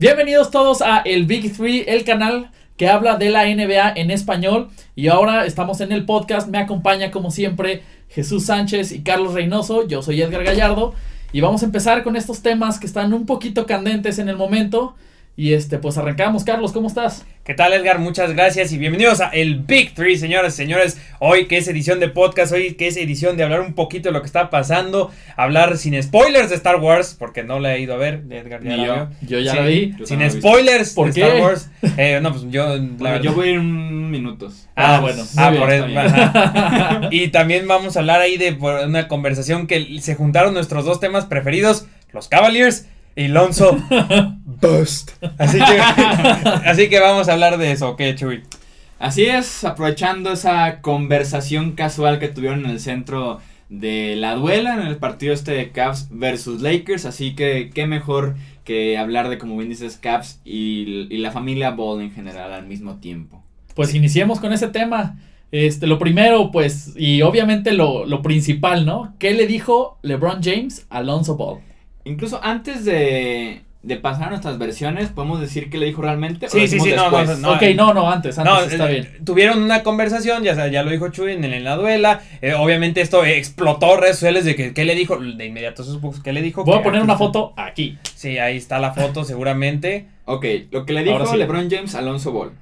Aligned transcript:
Bienvenidos 0.00 0.50
todos 0.50 0.80
a 0.80 1.00
el 1.00 1.26
Big 1.26 1.54
Three, 1.54 1.84
el 1.86 2.04
canal 2.04 2.50
que 2.78 2.88
habla 2.88 3.18
de 3.18 3.28
la 3.28 3.44
NBA 3.44 3.92
en 3.96 4.10
español. 4.10 4.70
Y 4.96 5.08
ahora 5.08 5.44
estamos 5.44 5.82
en 5.82 5.92
el 5.92 6.06
podcast. 6.06 6.48
Me 6.48 6.56
acompaña 6.56 7.10
como 7.10 7.30
siempre 7.30 7.82
Jesús 8.08 8.46
Sánchez 8.46 8.92
y 8.92 9.02
Carlos 9.02 9.34
Reynoso. 9.34 9.86
Yo 9.86 10.00
soy 10.00 10.22
Edgar 10.22 10.42
Gallardo. 10.42 10.94
Y 11.34 11.42
vamos 11.42 11.60
a 11.60 11.66
empezar 11.66 12.02
con 12.02 12.16
estos 12.16 12.40
temas 12.40 12.80
que 12.80 12.86
están 12.86 13.12
un 13.12 13.26
poquito 13.26 13.66
candentes 13.66 14.18
en 14.18 14.30
el 14.30 14.38
momento. 14.38 14.94
Y 15.40 15.54
este, 15.54 15.78
pues 15.78 15.96
arrancamos. 15.96 16.44
Carlos, 16.44 16.70
¿cómo 16.70 16.86
estás? 16.86 17.24
¿Qué 17.44 17.54
tal, 17.54 17.72
Edgar? 17.72 17.98
Muchas 17.98 18.34
gracias 18.34 18.72
y 18.72 18.76
bienvenidos 18.76 19.22
a 19.22 19.28
el 19.30 19.60
Big 19.60 19.94
Three, 19.94 20.18
señoras 20.18 20.52
y 20.52 20.56
señores. 20.58 21.00
Hoy 21.18 21.46
que 21.46 21.56
es 21.56 21.66
edición 21.66 21.98
de 21.98 22.10
podcast, 22.10 22.52
hoy 22.52 22.74
que 22.74 22.88
es 22.88 22.98
edición 22.98 23.38
de 23.38 23.44
hablar 23.44 23.62
un 23.62 23.72
poquito 23.72 24.10
de 24.10 24.12
lo 24.12 24.20
que 24.20 24.26
está 24.26 24.50
pasando, 24.50 25.10
hablar 25.38 25.78
sin 25.78 26.00
spoilers 26.02 26.50
de 26.50 26.56
Star 26.56 26.76
Wars, 26.76 27.16
porque 27.18 27.42
no 27.42 27.58
la 27.58 27.74
he 27.74 27.80
ido 27.80 27.94
a 27.94 27.96
ver. 27.96 28.22
Edgar 28.28 28.62
ya 28.62 28.68
Ni 28.68 28.76
la 28.76 28.86
yo. 28.86 28.94
vio. 28.94 29.08
Yo 29.22 29.38
ya 29.38 29.52
Sí, 29.52 29.56
la 29.56 29.64
vi. 29.64 29.94
Yo 29.98 30.04
Sin 30.04 30.30
spoilers 30.30 30.92
¿Por 30.92 31.06
de 31.10 31.14
qué? 31.14 31.26
Star 31.26 31.40
Wars. 31.40 31.70
Eh, 31.96 32.18
no, 32.22 32.32
pues 32.32 32.44
yo. 32.50 32.64
la 32.68 32.76
Bueno, 32.76 32.96
verdad- 32.98 33.20
yo 33.22 33.32
voy 33.32 33.48
a 33.48 33.50
ir 33.52 33.56
en 33.60 34.10
minutos. 34.10 34.68
Ah, 34.76 35.00
bueno, 35.00 35.22
Ah, 35.38 35.48
muy 35.52 35.58
por 35.58 35.68
bien, 35.70 35.96
eso. 35.96 37.08
Y 37.12 37.28
también 37.28 37.66
vamos 37.66 37.96
a 37.96 38.00
hablar 38.00 38.20
ahí 38.20 38.36
de 38.36 38.52
por 38.52 38.74
una 38.86 39.08
conversación 39.08 39.66
que 39.66 40.00
se 40.02 40.16
juntaron 40.16 40.52
nuestros 40.52 40.84
dos 40.84 41.00
temas 41.00 41.24
preferidos, 41.24 41.86
los 42.12 42.28
Cavaliers 42.28 42.88
y 43.16 43.26
Lonzo 43.28 43.76
Bust. 44.60 45.12
Así 45.38 45.58
que, 45.58 45.80
así 46.66 46.88
que 46.88 47.00
vamos 47.00 47.28
a 47.28 47.32
hablar 47.32 47.58
de 47.58 47.72
eso, 47.72 47.90
¿ok, 47.90 48.02
Chuy? 48.16 48.42
Así 48.98 49.24
es, 49.24 49.64
aprovechando 49.64 50.32
esa 50.32 50.80
conversación 50.80 51.72
casual 51.72 52.18
que 52.18 52.28
tuvieron 52.28 52.64
en 52.64 52.70
el 52.70 52.80
centro 52.80 53.40
de 53.70 54.16
la 54.16 54.34
duela 54.34 54.74
en 54.74 54.86
el 54.86 54.96
partido 54.96 55.32
este 55.32 55.52
de 55.52 55.70
Cavs 55.70 56.08
versus 56.10 56.60
Lakers, 56.60 57.06
así 57.06 57.34
que 57.34 57.70
qué 57.72 57.86
mejor 57.86 58.34
que 58.64 58.98
hablar 58.98 59.28
de 59.28 59.38
como 59.38 59.56
bien 59.56 59.70
dices 59.70 59.96
Cavs 59.96 60.40
y, 60.44 61.06
y 61.08 61.18
la 61.18 61.30
familia 61.30 61.70
Ball 61.70 62.02
en 62.02 62.12
general 62.12 62.52
al 62.52 62.66
mismo 62.66 62.96
tiempo. 62.96 63.42
Pues 63.74 63.94
iniciemos 63.94 64.40
con 64.40 64.52
ese 64.52 64.68
tema. 64.68 65.18
Este, 65.52 65.86
lo 65.86 65.98
primero, 65.98 66.50
pues, 66.52 66.92
y 66.96 67.22
obviamente 67.22 67.72
lo, 67.72 68.04
lo 68.06 68.22
principal, 68.22 68.86
¿no? 68.86 69.14
¿Qué 69.18 69.32
le 69.32 69.46
dijo 69.46 69.98
LeBron 70.02 70.42
James 70.42 70.86
a 70.90 70.98
Alonso 70.98 71.36
Ball? 71.36 71.60
Incluso 72.04 72.40
antes 72.42 72.84
de, 72.84 73.62
de 73.82 73.96
pasar 73.96 74.24
a 74.26 74.30
nuestras 74.30 74.58
versiones, 74.58 75.08
podemos 75.08 75.40
decir 75.40 75.70
qué 75.70 75.78
le 75.78 75.86
dijo 75.86 76.02
realmente. 76.02 76.46
o 76.46 76.48
Sí, 76.50 76.68
sí, 76.68 76.78
sí, 76.80 76.92
no, 76.94 77.10
no, 77.10 77.36
no. 77.36 77.52
ok, 77.52 77.62
no, 77.74 77.94
no, 77.94 78.10
antes, 78.10 78.38
antes 78.38 78.52
No, 78.54 78.60
está 78.60 78.90
eh, 78.90 78.92
bien. 78.92 79.24
Tuvieron 79.24 79.62
una 79.62 79.82
conversación, 79.82 80.42
ya, 80.42 80.66
ya 80.68 80.82
lo 80.82 80.90
dijo 80.90 81.08
Chuy 81.08 81.32
en, 81.32 81.44
en 81.44 81.64
la 81.64 81.76
duela. 81.76 82.20
eh, 82.42 82.52
obviamente 82.52 83.00
esto 83.00 83.24
explotó 83.24 83.96
redes 83.96 84.16
sociales 84.16 84.44
de 84.44 84.54
que 84.54 84.74
qué 84.74 84.84
le 84.84 84.94
dijo. 84.94 85.16
De 85.18 85.46
inmediato 85.46 85.82
sus 85.82 86.00
books, 86.00 86.20
¿qué 86.20 86.32
le 86.34 86.42
dijo? 86.42 86.62
Voy 86.64 86.74
a 86.74 86.78
Que 86.78 86.84
poner 86.84 86.98
aquí 87.00 87.04
una 87.04 87.16
foto 87.16 87.54
aquí. 87.56 87.96
Sí, 88.14 88.36
ahí 88.38 88.58
está 88.58 88.78
la 88.78 88.92
foto 88.92 89.24
seguramente. 89.24 90.06
Ok, 90.26 90.44
lo 90.70 90.84
que 90.84 90.92
le 90.92 91.02
dijo 91.02 91.24
sí. 91.26 91.36
LeBron 91.38 91.70
James 91.70 91.94
a 91.94 92.00
Alonso 92.00 92.32
Ball. 92.32 92.52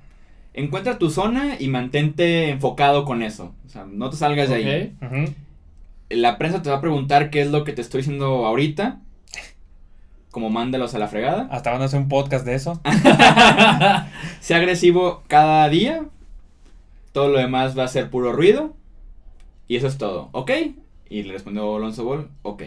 Encuentra 0.54 0.98
tu 0.98 1.10
zona 1.10 1.56
y 1.58 1.66
mantente 1.68 2.48
enfocado 2.50 3.04
con 3.04 3.22
eso. 3.22 3.54
O 3.66 3.68
sea, 3.68 3.84
no 3.90 4.08
te 4.10 4.16
salgas 4.16 4.48
de 4.50 4.54
ahí. 4.54 4.92
Ujú. 5.02 5.32
La 6.10 6.38
prensa 6.38 6.62
te 6.62 6.70
va 6.70 6.76
a 6.76 6.80
preguntar 6.80 7.30
qué 7.30 7.40
es 7.42 7.50
lo 7.50 7.64
que 7.64 7.72
te 7.72 7.82
estoy 7.82 8.02
diciendo 8.02 8.46
ahorita. 8.46 9.00
Como 10.30 10.50
mándalos 10.50 10.94
a 10.94 10.98
la 10.98 11.08
fregada. 11.08 11.48
Hasta 11.50 11.70
van 11.70 11.82
a 11.82 11.86
hacer 11.86 12.00
un 12.00 12.08
podcast 12.08 12.44
de 12.44 12.54
eso. 12.54 12.80
Sea 14.40 14.56
agresivo 14.56 15.22
cada 15.26 15.68
día. 15.68 16.04
Todo 17.12 17.28
lo 17.28 17.38
demás 17.38 17.78
va 17.78 17.84
a 17.84 17.88
ser 17.88 18.10
puro 18.10 18.32
ruido. 18.32 18.74
Y 19.66 19.76
eso 19.76 19.86
es 19.86 19.98
todo. 19.98 20.28
¿Ok? 20.32 20.50
Y 21.10 21.22
le 21.22 21.32
respondió 21.32 21.76
Alonso 21.76 22.04
Ball. 22.04 22.28
Ok. 22.42 22.62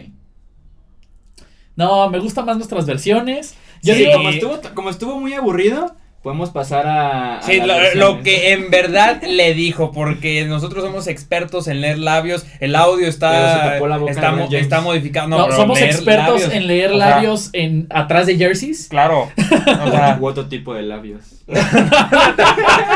No, 1.76 2.08
me 2.10 2.18
gustan 2.18 2.44
más 2.44 2.56
nuestras 2.56 2.86
versiones. 2.86 3.56
Yo 3.82 3.94
Sí, 3.94 4.00
digo, 4.00 4.12
como, 4.12 4.28
estuvo, 4.28 4.60
como 4.74 4.90
estuvo 4.90 5.18
muy 5.18 5.32
aburrido, 5.34 5.94
podemos 6.22 6.50
pasar 6.50 6.86
a. 6.86 7.38
a 7.38 7.42
Sí, 7.42 7.60
lo, 7.94 8.22
que 8.22 8.52
en 8.52 8.70
verdad 8.70 9.22
le 9.22 9.54
dijo, 9.54 9.92
porque 9.92 10.44
nosotros 10.44 10.84
somos 10.84 11.06
expertos 11.06 11.66
en 11.68 11.80
leer 11.80 11.98
labios, 11.98 12.46
el 12.60 12.76
audio 12.76 13.08
está, 13.08 13.72
tapó 13.72 13.88
la 13.88 13.98
boca 13.98 14.12
está, 14.12 14.30
mo- 14.32 14.46
James. 14.46 14.62
está 14.62 14.80
modificado. 14.80 15.28
No, 15.28 15.38
no, 15.38 15.44
pero 15.46 15.56
somos 15.56 15.80
expertos 15.80 16.40
labios, 16.42 16.52
en 16.52 16.66
leer 16.66 16.92
o 16.92 16.98
sea, 16.98 17.10
labios 17.10 17.50
en 17.52 17.86
atrás 17.90 18.26
de 18.26 18.36
jerseys. 18.36 18.88
Claro. 18.88 19.30
O 19.84 19.90
sea, 19.90 20.16
U 20.20 20.26
otro 20.26 20.46
tipo 20.46 20.74
de 20.74 20.82
labios. 20.82 21.22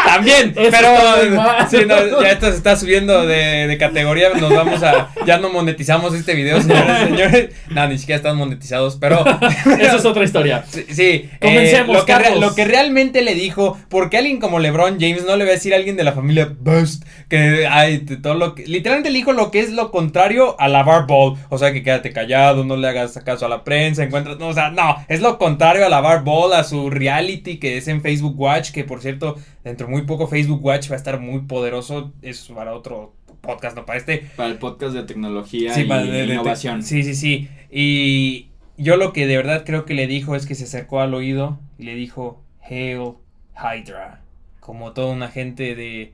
también, 0.06 0.52
Eso 0.56 0.70
pero 0.70 1.68
sí, 1.68 1.76
no, 1.86 2.22
ya 2.22 2.30
esto 2.30 2.50
se 2.50 2.56
está 2.56 2.76
subiendo 2.76 3.26
de, 3.26 3.66
de 3.66 3.78
categoría, 3.78 4.30
nos 4.30 4.54
vamos 4.54 4.82
a, 4.82 5.10
ya 5.26 5.38
no 5.38 5.50
monetizamos 5.50 6.14
este 6.14 6.34
video, 6.34 6.60
señores, 6.60 6.98
señores. 7.08 7.50
No, 7.70 7.86
ni 7.88 7.98
siquiera 7.98 8.16
están 8.16 8.36
monetizados, 8.36 8.96
pero 8.96 9.24
Esa 9.80 9.96
es 9.96 10.04
otra 10.04 10.24
historia. 10.24 10.64
Sí, 10.68 10.86
sí, 10.90 11.30
Comencemos, 11.40 11.98
eh, 11.98 12.04
que 12.06 12.40
lo 12.40 12.54
que 12.54 12.64
realmente 12.64 13.15
le 13.22 13.34
dijo, 13.34 13.76
porque 13.88 14.16
alguien 14.18 14.38
como 14.40 14.58
LeBron 14.58 14.98
James 15.00 15.24
no 15.26 15.36
le 15.36 15.44
va 15.44 15.50
a 15.50 15.54
decir 15.54 15.72
a 15.72 15.76
alguien 15.76 15.96
de 15.96 16.04
la 16.04 16.12
familia 16.12 16.54
Bust 16.60 17.04
que 17.28 17.66
hay 17.66 17.98
todo 18.00 18.34
lo 18.34 18.54
que 18.54 18.66
literalmente 18.66 19.10
le 19.10 19.18
dijo 19.18 19.32
lo 19.32 19.50
que 19.50 19.60
es 19.60 19.72
lo 19.72 19.90
contrario 19.90 20.58
a 20.60 20.68
la 20.68 20.82
bar 20.82 21.06
ball, 21.06 21.34
o 21.48 21.58
sea 21.58 21.72
que 21.72 21.82
quédate 21.82 22.12
callado, 22.12 22.64
no 22.64 22.76
le 22.76 22.88
hagas 22.88 23.18
caso 23.24 23.46
a 23.46 23.48
la 23.48 23.64
prensa, 23.64 24.04
encuentras, 24.04 24.38
no, 24.38 24.48
o 24.48 24.54
sea, 24.54 24.70
no, 24.70 24.96
es 25.08 25.20
lo 25.20 25.38
contrario 25.38 25.84
a 25.86 25.88
la 25.88 26.00
bar 26.00 26.24
ball, 26.24 26.52
a 26.52 26.64
su 26.64 26.90
reality 26.90 27.58
que 27.58 27.76
es 27.76 27.88
en 27.88 28.02
Facebook 28.02 28.38
Watch, 28.38 28.70
que 28.72 28.84
por 28.84 29.00
cierto, 29.00 29.36
dentro 29.64 29.86
de 29.86 29.92
muy 29.92 30.02
poco 30.02 30.26
Facebook 30.28 30.64
Watch 30.64 30.90
va 30.90 30.94
a 30.94 30.98
estar 30.98 31.20
muy 31.20 31.40
poderoso, 31.42 32.12
es 32.22 32.40
para 32.54 32.74
otro 32.74 33.14
podcast, 33.40 33.76
no 33.76 33.86
para 33.86 33.98
este, 33.98 34.26
Para 34.36 34.48
el 34.48 34.58
podcast 34.58 34.92
de 34.94 35.04
tecnología 35.04 35.72
Sí, 35.72 35.82
y 35.82 35.84
para- 35.84 36.02
de- 36.04 36.26
de- 36.26 36.34
innovación. 36.34 36.82
Sí, 36.82 37.02
sí, 37.04 37.14
sí. 37.14 37.48
Y 37.70 38.48
yo 38.76 38.96
lo 38.96 39.12
que 39.12 39.26
de 39.26 39.36
verdad 39.36 39.62
creo 39.64 39.84
que 39.84 39.94
le 39.94 40.06
dijo 40.06 40.34
es 40.34 40.46
que 40.46 40.54
se 40.54 40.64
acercó 40.64 41.00
al 41.00 41.14
oído 41.14 41.60
y 41.78 41.84
le 41.84 41.94
dijo 41.94 42.42
Hail 42.68 43.12
Hydra. 43.54 44.20
Como 44.60 44.92
todo 44.92 45.10
un 45.10 45.22
agente 45.22 45.74
de, 45.74 46.12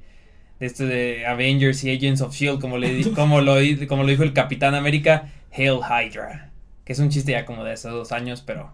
de 0.60 0.66
esto 0.66 0.84
de 0.86 1.26
Avengers 1.26 1.82
y 1.84 1.94
Agents 1.94 2.20
of 2.20 2.34
Shield, 2.34 2.60
como, 2.60 2.78
le, 2.78 3.10
como, 3.14 3.40
lo, 3.40 3.54
como 3.88 4.02
lo 4.02 4.08
dijo 4.08 4.22
el 4.22 4.32
Capitán 4.32 4.74
América, 4.74 5.28
Hail 5.52 5.78
Hydra. 5.80 6.50
Que 6.84 6.92
es 6.92 6.98
un 6.98 7.08
chiste 7.10 7.32
ya 7.32 7.44
como 7.46 7.64
de 7.64 7.72
hace 7.72 7.88
dos 7.88 8.12
años, 8.12 8.42
pero. 8.44 8.72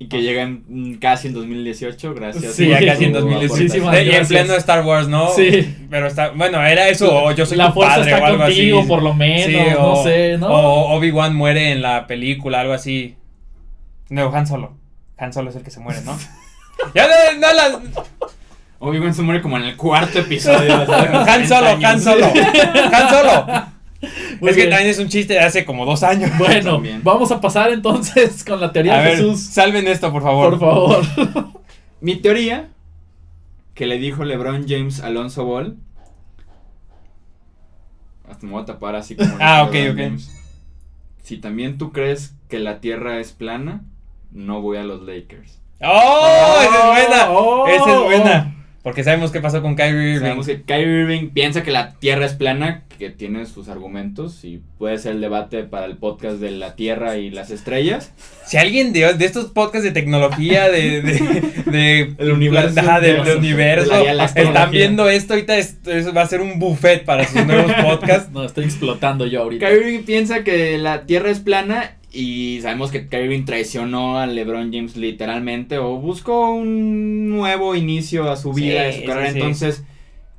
Y 0.00 0.08
que 0.08 0.22
llega 0.22 0.42
en, 0.42 0.64
mm, 0.68 0.94
casi 0.98 1.28
en 1.28 1.34
2018, 1.34 2.14
gracias. 2.14 2.54
Sí, 2.54 2.64
Sí, 2.64 2.70
ya 2.70 2.84
casi 2.84 3.04
en 3.04 3.12
por 3.12 3.22
tu 3.22 3.28
2017. 3.30 3.80
Muchísimas 3.82 4.04
Y 4.04 4.10
en 4.10 4.26
pleno 4.28 4.54
Star 4.54 4.84
Wars, 4.84 5.08
¿no? 5.08 5.30
Sí. 5.30 5.76
Pero 5.90 6.06
está. 6.06 6.30
Bueno, 6.30 6.64
era 6.64 6.88
eso, 6.88 7.24
o 7.24 7.32
yo 7.32 7.46
soy 7.46 7.58
la 7.58 7.68
tu 7.68 7.74
fuerza 7.74 7.96
padre 7.96 8.10
está 8.12 8.22
o 8.22 8.26
algo 8.26 8.44
contigo, 8.44 8.78
así. 8.80 8.88
por 8.88 9.02
lo 9.02 9.14
menos, 9.14 9.46
Sí, 9.46 9.56
no 9.76 10.02
sé, 10.04 10.38
¿no? 10.38 10.48
O 10.48 10.96
Obi-Wan 10.96 11.34
muere 11.34 11.72
en 11.72 11.82
la 11.82 12.06
película, 12.06 12.60
algo 12.60 12.74
así. 12.74 13.16
No, 14.08 14.32
Han 14.34 14.46
Solo. 14.46 14.76
Han 15.16 15.32
Solo 15.32 15.50
es 15.50 15.56
el 15.56 15.62
que 15.62 15.70
se 15.70 15.80
muere, 15.80 16.00
¿no? 16.02 16.16
ya 16.94 17.06
no, 17.06 17.40
no 17.40 17.52
la. 17.54 17.80
Obi-Wan 18.80 19.12
se 19.14 19.22
muere 19.22 19.42
como 19.42 19.56
en 19.56 19.64
el 19.64 19.76
cuarto 19.76 20.20
episodio. 20.20 20.74
Han 20.74 21.48
Solo, 21.48 21.66
30 21.78 21.88
Han. 21.90 22.00
Solo. 22.00 22.26
Han 22.26 23.08
Solo. 23.10 23.46
Muy 24.40 24.50
es 24.50 24.56
que 24.56 24.66
también 24.68 24.90
es 24.90 24.98
un 25.00 25.08
chiste 25.08 25.32
de 25.34 25.40
hace 25.40 25.64
como 25.64 25.84
dos 25.84 26.04
años. 26.04 26.30
Bueno, 26.38 26.74
También. 26.74 27.00
vamos 27.02 27.32
a 27.32 27.40
pasar 27.40 27.72
entonces 27.72 28.44
con 28.44 28.60
la 28.60 28.70
teoría 28.72 28.94
A 28.94 28.98
de 28.98 29.04
ver, 29.04 29.16
Jesús. 29.16 29.40
salven 29.40 29.88
esto, 29.88 30.12
por 30.12 30.22
favor. 30.22 30.56
Por 30.56 31.04
favor. 31.04 31.04
Mi 32.00 32.14
teoría, 32.14 32.68
que 33.74 33.86
le 33.88 33.98
dijo 33.98 34.24
LeBron 34.24 34.66
James 34.68 35.00
a 35.02 35.06
Alonso 35.06 35.44
Ball. 35.44 35.76
Hasta 38.30 38.46
me 38.46 38.52
voy 38.52 38.62
a 38.62 38.66
tapar 38.66 38.94
así 38.94 39.16
como. 39.16 39.36
le 39.36 39.42
Ah, 39.44 39.64
ok, 39.64 39.72
LeBron 39.72 39.92
ok. 39.94 39.98
James. 39.98 40.30
Si 41.24 41.38
también 41.38 41.78
tú 41.78 41.92
crees 41.92 42.34
que 42.48 42.60
la 42.60 42.80
tierra 42.80 43.18
es 43.18 43.32
plana, 43.32 43.82
no 44.30 44.60
voy 44.62 44.76
a 44.76 44.84
los 44.84 45.02
Lakers. 45.02 45.58
¡Oh! 45.80 46.58
Esa 46.60 46.78
es 46.78 47.08
buena. 47.08 47.30
Oh, 47.30 47.66
Esa 47.66 47.76
es 47.76 47.96
oh. 47.96 48.04
buena. 48.04 48.54
Porque 48.82 49.04
sabemos 49.04 49.30
qué 49.32 49.40
pasó 49.40 49.60
con 49.60 49.74
Kyrie 49.76 50.12
Irving. 50.12 50.20
Sabemos 50.20 50.46
que 50.46 50.62
Kyrie 50.62 51.02
Irving 51.02 51.30
piensa 51.30 51.62
que 51.62 51.70
la 51.70 51.94
Tierra 51.98 52.24
es 52.24 52.32
plana, 52.32 52.84
que 52.98 53.10
tiene 53.10 53.44
sus 53.44 53.68
argumentos 53.68 54.44
y 54.44 54.62
puede 54.78 54.96
ser 54.98 55.12
el 55.16 55.20
debate 55.20 55.64
para 55.64 55.84
el 55.84 55.98
podcast 55.98 56.36
de 56.36 56.52
la 56.52 56.74
Tierra 56.74 57.16
y 57.18 57.28
las 57.30 57.50
estrellas. 57.50 58.12
Si 58.46 58.56
alguien 58.56 58.92
de, 58.94 59.12
de 59.12 59.24
estos 59.26 59.46
podcasts 59.46 59.84
de 59.84 59.90
tecnología, 59.90 60.70
de, 60.70 61.02
de, 61.02 61.62
de- 61.70 62.14
El 62.18 62.32
universo, 62.32 62.80
del 63.00 63.24
de- 63.24 63.36
universo, 63.36 63.90
de 63.98 64.04
la- 64.04 64.14
la 64.14 64.24
están 64.24 64.70
viendo 64.70 65.08
esto, 65.10 65.34
ahorita 65.34 65.58
es- 65.58 65.76
es- 65.84 66.16
va 66.16 66.22
a 66.22 66.26
ser 66.26 66.40
un 66.40 66.58
buffet 66.58 67.04
para 67.04 67.26
sus 67.26 67.44
nuevos 67.44 67.70
podcasts. 67.82 68.30
No, 68.32 68.44
estoy 68.44 68.64
explotando 68.64 69.26
yo 69.26 69.42
ahorita. 69.42 69.66
Kyrie 69.68 69.82
Irving 69.90 70.04
piensa 70.06 70.44
que 70.44 70.78
la 70.78 71.04
Tierra 71.04 71.30
es 71.30 71.40
plana 71.40 71.97
y 72.12 72.60
sabemos 72.62 72.90
que 72.90 73.06
Kyrie 73.06 73.26
Irving 73.26 73.44
traicionó 73.44 74.18
a 74.18 74.26
LeBron 74.26 74.72
James 74.72 74.96
literalmente 74.96 75.78
o 75.78 75.96
buscó 75.98 76.50
un 76.54 77.28
nuevo 77.28 77.74
inicio 77.74 78.30
a 78.30 78.36
su 78.36 78.52
vida, 78.52 78.90
Sí, 78.92 78.98
a 78.98 79.00
su 79.00 79.06
carrera. 79.06 79.32
sí. 79.32 79.38
Entonces, 79.38 79.84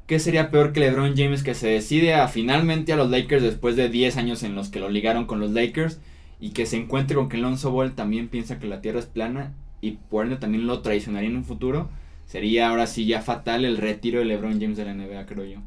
¿qué 0.08 0.20
sería 0.20 0.50
peor 0.50 0.74
que 0.74 0.80
LeBron 0.80 1.16
James 1.16 1.44
que 1.44 1.54
se 1.54 1.68
decide 1.68 2.16
a 2.16 2.28
finalmente 2.28 2.94
a 2.94 2.96
los 2.96 3.10
Lakers 3.12 3.44
después 3.44 3.76
de 3.76 3.90
10 3.90 4.18
años 4.18 4.44
en 4.44 4.56
los 4.56 4.70
que 4.70 4.80
lo 4.80 4.90
ligaron 4.90 5.26
con 5.26 5.40
los 5.40 5.52
Lakers 5.52 6.00
y 6.40 6.52
que 6.52 6.66
se 6.66 6.78
encuentre 6.78 7.16
con 7.16 7.30
que 7.30 7.38
Alonso 7.38 7.72
Ball 7.72 7.94
también 7.96 8.30
piensa 8.30 8.60
que 8.60 8.68
la 8.68 8.82
Tierra 8.82 9.00
es 9.00 9.06
plana 9.06 9.54
y 9.82 9.92
por 10.10 10.26
ende 10.26 10.38
también 10.38 10.66
lo 10.68 10.80
traicionaría 10.82 11.30
en 11.30 11.38
un 11.38 11.46
futuro? 11.46 11.90
Sería 12.26 12.70
ahora 12.70 12.86
sí 12.88 13.06
ya 13.06 13.22
fatal 13.22 13.66
el 13.66 13.78
retiro 13.78 14.20
de 14.20 14.26
LeBron 14.26 14.60
James 14.62 14.78
de 14.78 14.86
la 14.86 14.94
NBA, 14.94 15.26
creo 15.26 15.46
yo. 15.46 15.60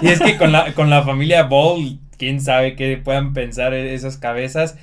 Y 0.00 0.08
es 0.08 0.20
que 0.20 0.36
con 0.36 0.50
la, 0.52 0.72
con 0.74 0.90
la 0.90 1.02
familia 1.04 1.44
Ball, 1.44 1.98
quién 2.20 2.40
sabe 2.40 2.76
qué 2.76 3.00
puedan 3.02 3.32
pensar 3.32 3.74
esas 3.74 4.18
cabezas. 4.18 4.76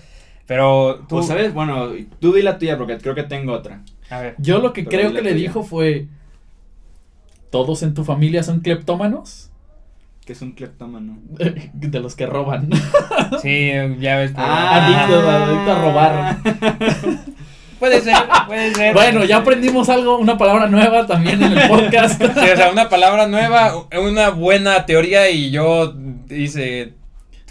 Pero 0.48 1.06
tú. 1.07 1.22
¿Tú 1.22 1.24
sabes? 1.24 1.54
Bueno, 1.54 1.92
tú 2.19 2.34
di 2.34 2.42
la 2.42 2.57
tuya 2.57 2.78
porque 2.78 2.98
creo 2.98 3.13
que 3.16 3.24
tengo 3.24 3.54
otra. 3.54 3.84
A 4.10 4.19
ver. 4.22 4.36
Yo 4.39 4.57
lo 4.57 4.74
que 4.74 4.84
Pero 4.84 4.98
creo 4.98 5.13
que 5.13 5.22
le 5.22 5.30
tuya. 5.34 5.42
dijo 5.44 5.63
fue: 5.63 6.07
¿Todos 7.51 7.84
en 7.84 7.94
tu 7.94 8.04
familia 8.04 8.44
son 8.44 8.62
cleptómanos? 8.62 9.51
Que 10.25 10.34
es 10.34 10.42
un 10.42 10.51
cleptómano. 10.54 11.19
De 11.74 12.00
los 12.00 12.16
que 12.16 12.25
roban. 12.25 12.69
Sí, 13.42 13.69
ya 14.00 14.18
ves. 14.18 14.31
pero- 14.34 14.48
Adicto, 14.48 15.30
adicto 15.30 15.72
a 15.72 15.81
robar. 15.81 16.38
Puede 17.80 18.01
ser, 18.01 18.16
puede 18.48 18.74
ser. 18.74 18.94
Bueno, 18.95 19.24
ya 19.25 19.38
aprendimos 19.38 19.88
algo, 19.89 20.18
una 20.18 20.36
palabra 20.36 20.66
nueva 20.68 21.06
también 21.06 21.44
en 21.44 21.56
el 21.56 21.68
podcast. 21.69 22.19
Sí, 22.19 22.50
o 22.51 22.56
sea, 22.56 22.72
una 22.72 22.89
palabra 22.89 23.28
nueva, 23.28 23.86
una 24.01 24.30
buena 24.31 24.88
teoría 24.88 25.30
y 25.30 25.51
yo 25.51 25.94
hice 26.28 26.94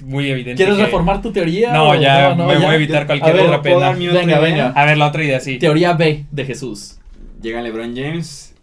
muy 0.04 0.30
evidente. 0.30 0.56
¿Quieres 0.56 0.76
que- 0.76 0.84
reformar 0.84 1.22
tu 1.22 1.32
teoría? 1.32 1.72
No, 1.72 1.90
o 1.90 1.94
ya 1.94 2.34
no, 2.34 2.46
me 2.46 2.54
ya? 2.54 2.58
voy 2.60 2.66
a 2.66 2.74
evitar 2.74 3.06
cualquier 3.06 3.30
A 3.34 3.36
ver, 3.36 3.46
otra 3.46 3.62
¿puedo 3.62 3.76
pena. 3.76 3.86
dar 3.88 3.96
mi 3.96 4.08
otra 4.08 4.20
Venga, 4.20 4.32
idea? 4.32 4.40
venga. 4.42 4.66
A 4.80 4.84
ver, 4.84 4.98
la 4.98 5.06
otra 5.06 5.24
idea, 5.24 5.40
sí. 5.40 5.58
Teoría 5.58 5.92
B 5.94 6.24
de 6.30 6.44
Jesús. 6.44 6.98
Llega 7.42 7.62
LeBron 7.62 7.94
James. 7.96 8.54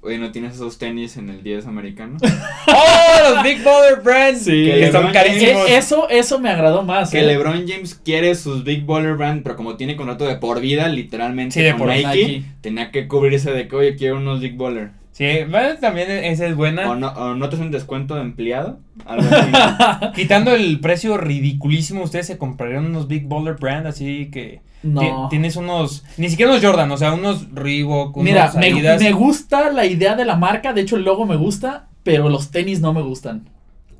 Oye, 0.00 0.16
¿no 0.18 0.30
tienes 0.30 0.54
esos 0.54 0.78
tenis 0.78 1.16
en 1.16 1.28
el 1.28 1.42
10 1.42 1.66
americano? 1.66 2.18
¡Oh! 2.68 3.34
Los 3.34 3.42
Big 3.42 3.62
Baller 3.64 4.00
Brands. 4.02 4.44
Sí. 4.44 4.64
que 4.66 4.92
son 4.92 5.10
carísimos. 5.12 5.68
Eh, 5.68 5.76
eso, 5.76 6.08
eso 6.08 6.38
me 6.38 6.50
agradó 6.50 6.82
más. 6.84 7.10
que 7.10 7.18
¿eh? 7.18 7.22
LeBron 7.24 7.66
James 7.66 7.94
quiere 8.04 8.34
sus 8.36 8.62
Big 8.62 8.86
Baller 8.86 9.14
Brand, 9.16 9.42
pero 9.42 9.56
como 9.56 9.76
tiene 9.76 9.96
contrato 9.96 10.24
de 10.26 10.36
por 10.36 10.60
vida, 10.60 10.86
literalmente 10.88 11.54
Sí, 11.54 11.62
de 11.62 11.70
con 11.72 11.80
por 11.80 11.88
Nike, 11.88 12.06
Nike. 12.08 12.42
tenía 12.60 12.90
que 12.92 13.08
cubrirse 13.08 13.50
de 13.50 13.66
que, 13.66 13.74
oye, 13.74 13.96
quiero 13.96 14.18
unos 14.18 14.40
Big 14.40 14.56
Baller. 14.56 14.90
Sí, 15.18 15.26
bueno, 15.50 15.78
también 15.80 16.10
esa 16.10 16.46
es 16.46 16.54
buena. 16.54 16.88
O 16.90 16.94
no, 16.94 17.08
o 17.08 17.34
no 17.34 17.48
te 17.48 17.56
hacen 17.56 17.72
descuento 17.72 18.14
de 18.14 18.20
empleado. 18.22 18.78
Algo 19.04 19.28
así. 19.34 20.06
Quitando 20.14 20.52
el 20.54 20.78
precio 20.80 21.16
ridiculísimo, 21.16 22.04
ustedes 22.04 22.28
se 22.28 22.38
comprarían 22.38 22.86
unos 22.86 23.08
Big 23.08 23.26
Baller 23.26 23.54
Brand, 23.54 23.86
así 23.88 24.30
que 24.30 24.60
No. 24.84 25.00
ti- 25.00 25.10
tienes 25.30 25.56
unos, 25.56 26.04
ni 26.18 26.28
siquiera 26.30 26.52
unos 26.52 26.64
Jordan, 26.64 26.90
o 26.92 26.96
sea, 26.96 27.12
unos 27.12 27.52
Reebok, 27.52 28.16
unos 28.16 28.24
Mira, 28.24 28.52
me, 28.56 28.72
me 28.98 29.12
gusta 29.12 29.72
la 29.72 29.84
idea 29.86 30.14
de 30.14 30.24
la 30.24 30.36
marca. 30.36 30.72
De 30.72 30.82
hecho, 30.82 30.94
el 30.96 31.02
logo 31.04 31.26
me 31.26 31.36
gusta. 31.36 31.86
Pero 32.04 32.28
los 32.30 32.50
tenis 32.50 32.80
no 32.80 32.94
me 32.94 33.02
gustan. 33.02 33.50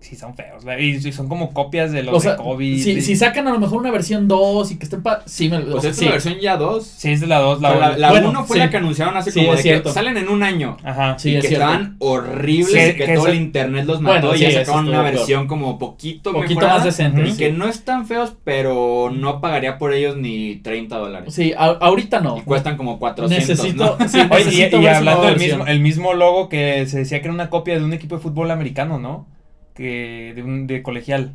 Sí, 0.01 0.15
son 0.15 0.35
feos, 0.37 0.65
y, 0.79 1.01
son 1.13 1.29
como 1.29 1.53
copias 1.53 1.91
de 1.91 2.05
los 2.05 2.15
O 2.15 2.21
sea, 2.21 2.33
de 2.33 2.37
Kobe. 2.39 2.79
si, 2.79 2.95
de- 2.95 3.01
si 3.01 3.17
sacan 3.17 3.49
a 3.49 3.51
lo 3.53 3.59
mejor 3.59 3.81
una 3.81 3.91
versión 3.91 4.29
2 4.29 4.71
y 4.71 4.77
que 4.79 4.85
estén 4.85 5.03
pa 5.03 5.23
Sí, 5.27 5.49
me 5.49 5.59
Pues 5.59 5.75
o 5.75 5.81
sea, 5.81 5.93
sí. 5.93 6.01
es 6.03 6.07
la 6.07 6.13
versión 6.13 6.35
ya 6.41 6.57
2. 6.57 6.87
Sí, 6.87 7.11
es 7.11 7.21
de 7.21 7.27
la 7.27 7.41
2, 7.41 7.61
la, 7.61 7.75
La, 7.75 7.99
la, 7.99 8.11
Bueno, 8.11 8.31
1 8.31 8.45
fue 8.45 8.55
sí. 8.55 8.61
la 8.61 8.71
que 8.71 8.77
anunciaron 8.77 9.17
hace 9.17 9.33
Sí, 9.33 9.41
como 9.41 9.53
es 9.55 9.57
de 9.59 9.63
cierto. 9.65 9.89
que 9.91 9.95
salen 9.95 10.17
en 10.17 10.29
un 10.29 10.45
año. 10.45 10.77
Ajá. 10.85 11.19
Sí, 11.19 11.31
y 11.33 11.37
es 11.37 11.43
que 11.43 11.49
cierto. 11.49 11.67
estaban 11.67 11.97
horribles 11.99 12.69
Sí, 12.73 12.79
y 12.79 12.93
que, 12.93 12.95
que 13.07 13.15
todo 13.15 13.25
eso- 13.27 13.33
el 13.33 13.35
internet 13.39 13.87
los 13.87 14.01
mató 14.01 14.29
Bueno, 14.29 14.45
y 14.49 14.53
sacaron 14.53 14.89
una 14.89 15.03
versión 15.03 15.47
como 15.49 15.79
poquito, 15.81 16.33
Poquito 16.33 16.49
mejorada, 16.61 16.75
más 16.77 16.85
decente. 16.85 17.23
Y 17.27 17.33
sí. 17.33 17.37
que 17.37 17.53
no 17.53 17.67
están 17.69 18.07
feos, 18.07 18.35
pero 18.45 19.11
no 19.13 19.41
pagaría 19.41 19.79
por 19.79 19.93
ellos 19.93 20.17
ni 20.17 20.57
30 20.57 20.97
dólares. 20.97 21.35
Sí, 21.35 21.53
a- 21.59 21.65
ahorita 21.81 22.21
no. 22.21 22.39
Y 22.39 22.43
cuestan 22.43 22.77
como 22.77 23.01
400, 23.01 23.49
Necesito. 23.49 23.97
¿no? 23.99 24.09
sí, 24.09 24.19
Oye, 24.31 24.43
y, 24.43 24.45
necesito 24.45 24.81
y 24.81 24.87
hablando 24.87 25.25
del 25.27 25.39
mismo, 25.39 25.67
el 25.67 25.81
mismo 25.81 26.15
logo 26.15 26.49
que 26.49 26.87
se 26.87 26.99
decía 26.99 27.19
que 27.21 27.25
era 27.27 27.35
una 27.35 27.51
copia 27.51 27.77
de 27.77 27.85
un 27.85 27.93
equipo 27.93 28.15
de 28.15 28.23
fútbol 28.23 28.51
americano, 28.53 29.01
¿no? 29.01 29.27
Que 29.79 30.35
de 30.37 30.43
un 30.43 30.67
de 30.67 30.83
colegial. 30.83 31.33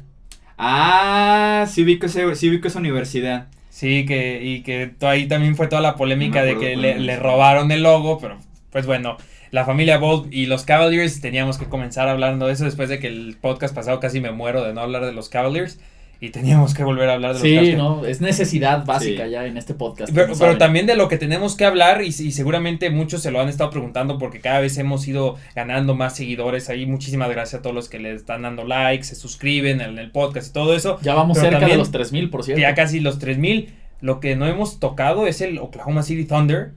Ah, 0.60 1.66
sí 1.68 1.84
ubico, 1.84 2.06
ese, 2.06 2.36
sí 2.36 2.62
esa 2.64 2.80
universidad. 2.80 3.48
Sí, 3.72 4.06
que 4.06 4.44
y 4.44 4.62
que 4.62 4.92
ahí 5.02 5.28
también 5.28 5.56
fue 5.56 5.68
toda 5.68 5.82
la 5.82 5.96
polémica 5.96 6.42
No 6.42 6.46
de 6.46 6.58
que 6.60 6.76
le 6.76 7.18
robaron 7.18 7.72
el 7.72 7.82
logo, 7.82 8.20
pero 8.20 8.38
pues 8.70 8.86
bueno, 8.86 9.18
la 9.54 9.66
familia 9.66 9.98
Bolt 9.98 10.34
y 10.34 10.48
los 10.48 10.64
Cavaliers 10.64 11.22
teníamos 11.22 11.60
que 11.60 11.66
comenzar 11.66 12.08
hablando 12.08 12.48
de 12.48 12.54
eso 12.54 12.66
después 12.66 12.90
de 12.90 13.00
que 13.00 13.08
el 13.08 13.38
podcast 13.40 13.74
pasado 13.74 14.00
casi 14.00 14.20
me 14.20 14.32
muero 14.32 14.64
de 14.64 14.74
no 14.74 14.82
hablar 14.82 15.06
de 15.06 15.14
los 15.14 15.30
Cavaliers 15.30 15.80
y 16.26 16.30
teníamos 16.30 16.74
que 16.74 16.84
volver 16.86 17.10
a 17.10 17.14
hablar 17.16 17.36
de 17.38 17.56
los 17.56 17.68
Sí, 17.68 17.76
no, 17.76 18.06
es 18.06 18.22
necesidad 18.22 18.86
básica 18.86 19.26
Sí. 19.26 19.32
ya 19.32 19.46
en 19.46 19.58
este 19.58 19.74
podcast. 19.74 20.14
Pero, 20.14 20.28
como 20.28 20.38
pero 20.40 20.46
saben. 20.52 20.58
también 20.58 20.86
de 20.86 20.96
lo 20.96 21.10
que 21.10 21.18
tenemos 21.18 21.56
que 21.58 21.66
hablar 21.66 22.02
y, 22.02 22.08
y 22.08 22.12
seguramente 22.32 22.90
muchos 22.90 23.22
se 23.22 23.30
lo 23.32 23.42
han 23.42 23.50
estado 23.50 23.70
preguntando 23.72 24.18
porque 24.18 24.40
cada 24.40 24.62
vez 24.62 24.78
hemos 24.78 25.06
ido 25.08 25.36
ganando 25.56 25.96
más 25.96 26.16
seguidores 26.16 26.70
ahí. 26.70 26.86
Muchísimas 26.86 27.30
gracias 27.30 27.60
a 27.60 27.62
todos 27.62 27.76
los 27.76 27.90
que 27.90 28.00
le 28.00 28.14
están 28.14 28.44
dando 28.44 28.64
likes, 28.64 29.04
se 29.04 29.16
suscriben 29.16 29.82
en 29.82 29.98
el 30.00 30.12
podcast 30.12 30.50
y 30.50 30.54
todo 30.54 30.76
eso. 30.76 30.98
Ya 31.02 31.14
vamos 31.14 31.36
pero 31.38 31.48
cerca 31.48 31.60
también- 31.60 31.78
de 31.78 31.84
los 31.84 31.92
3000, 31.92 32.30
por 32.30 32.44
cierto. 32.46 32.62
Ya 32.62 32.74
casi 32.74 33.02
los 33.02 33.20
3000. 33.20 33.74
Lo 34.00 34.20
que 34.20 34.36
no 34.36 34.48
hemos 34.48 34.80
tocado 34.80 35.28
es 35.28 35.42
el 35.42 35.58
Oklahoma 35.60 36.04
City 36.04 36.26
Thunder. 36.26 36.72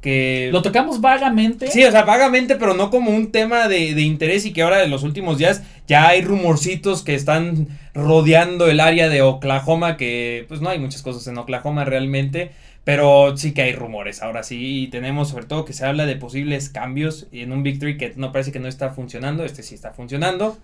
Que. 0.00 0.48
Lo 0.52 0.62
tocamos 0.62 1.00
vagamente. 1.00 1.66
Sí, 1.68 1.84
o 1.84 1.90
sea, 1.90 2.04
vagamente, 2.04 2.56
pero 2.56 2.74
no 2.74 2.90
como 2.90 3.10
un 3.10 3.32
tema 3.32 3.68
de, 3.68 3.94
de 3.94 4.02
interés 4.02 4.46
y 4.46 4.52
que 4.52 4.62
ahora 4.62 4.82
en 4.82 4.90
los 4.90 5.02
últimos 5.02 5.38
días 5.38 5.62
ya 5.86 6.08
hay 6.08 6.22
rumorcitos 6.22 7.02
que 7.02 7.14
están 7.14 7.68
rodeando 7.94 8.68
el 8.68 8.80
área 8.80 9.08
de 9.08 9.22
Oklahoma, 9.22 9.96
que 9.96 10.44
pues 10.48 10.60
no 10.60 10.68
hay 10.70 10.78
muchas 10.78 11.02
cosas 11.02 11.26
en 11.26 11.36
Oklahoma 11.38 11.84
realmente, 11.84 12.52
pero 12.84 13.36
sí 13.36 13.52
que 13.52 13.62
hay 13.62 13.72
rumores 13.74 14.22
ahora 14.22 14.42
sí 14.42 14.84
y 14.84 14.86
tenemos 14.88 15.28
sobre 15.28 15.46
todo 15.46 15.64
que 15.64 15.72
se 15.72 15.84
habla 15.84 16.06
de 16.06 16.16
posibles 16.16 16.70
cambios 16.70 17.26
en 17.32 17.52
un 17.52 17.62
Victory 17.62 17.96
que 17.96 18.12
no 18.16 18.32
parece 18.32 18.52
que 18.52 18.60
no 18.60 18.68
está 18.68 18.90
funcionando, 18.90 19.44
este 19.44 19.62
sí 19.62 19.74
está 19.74 19.92
funcionando, 19.92 20.58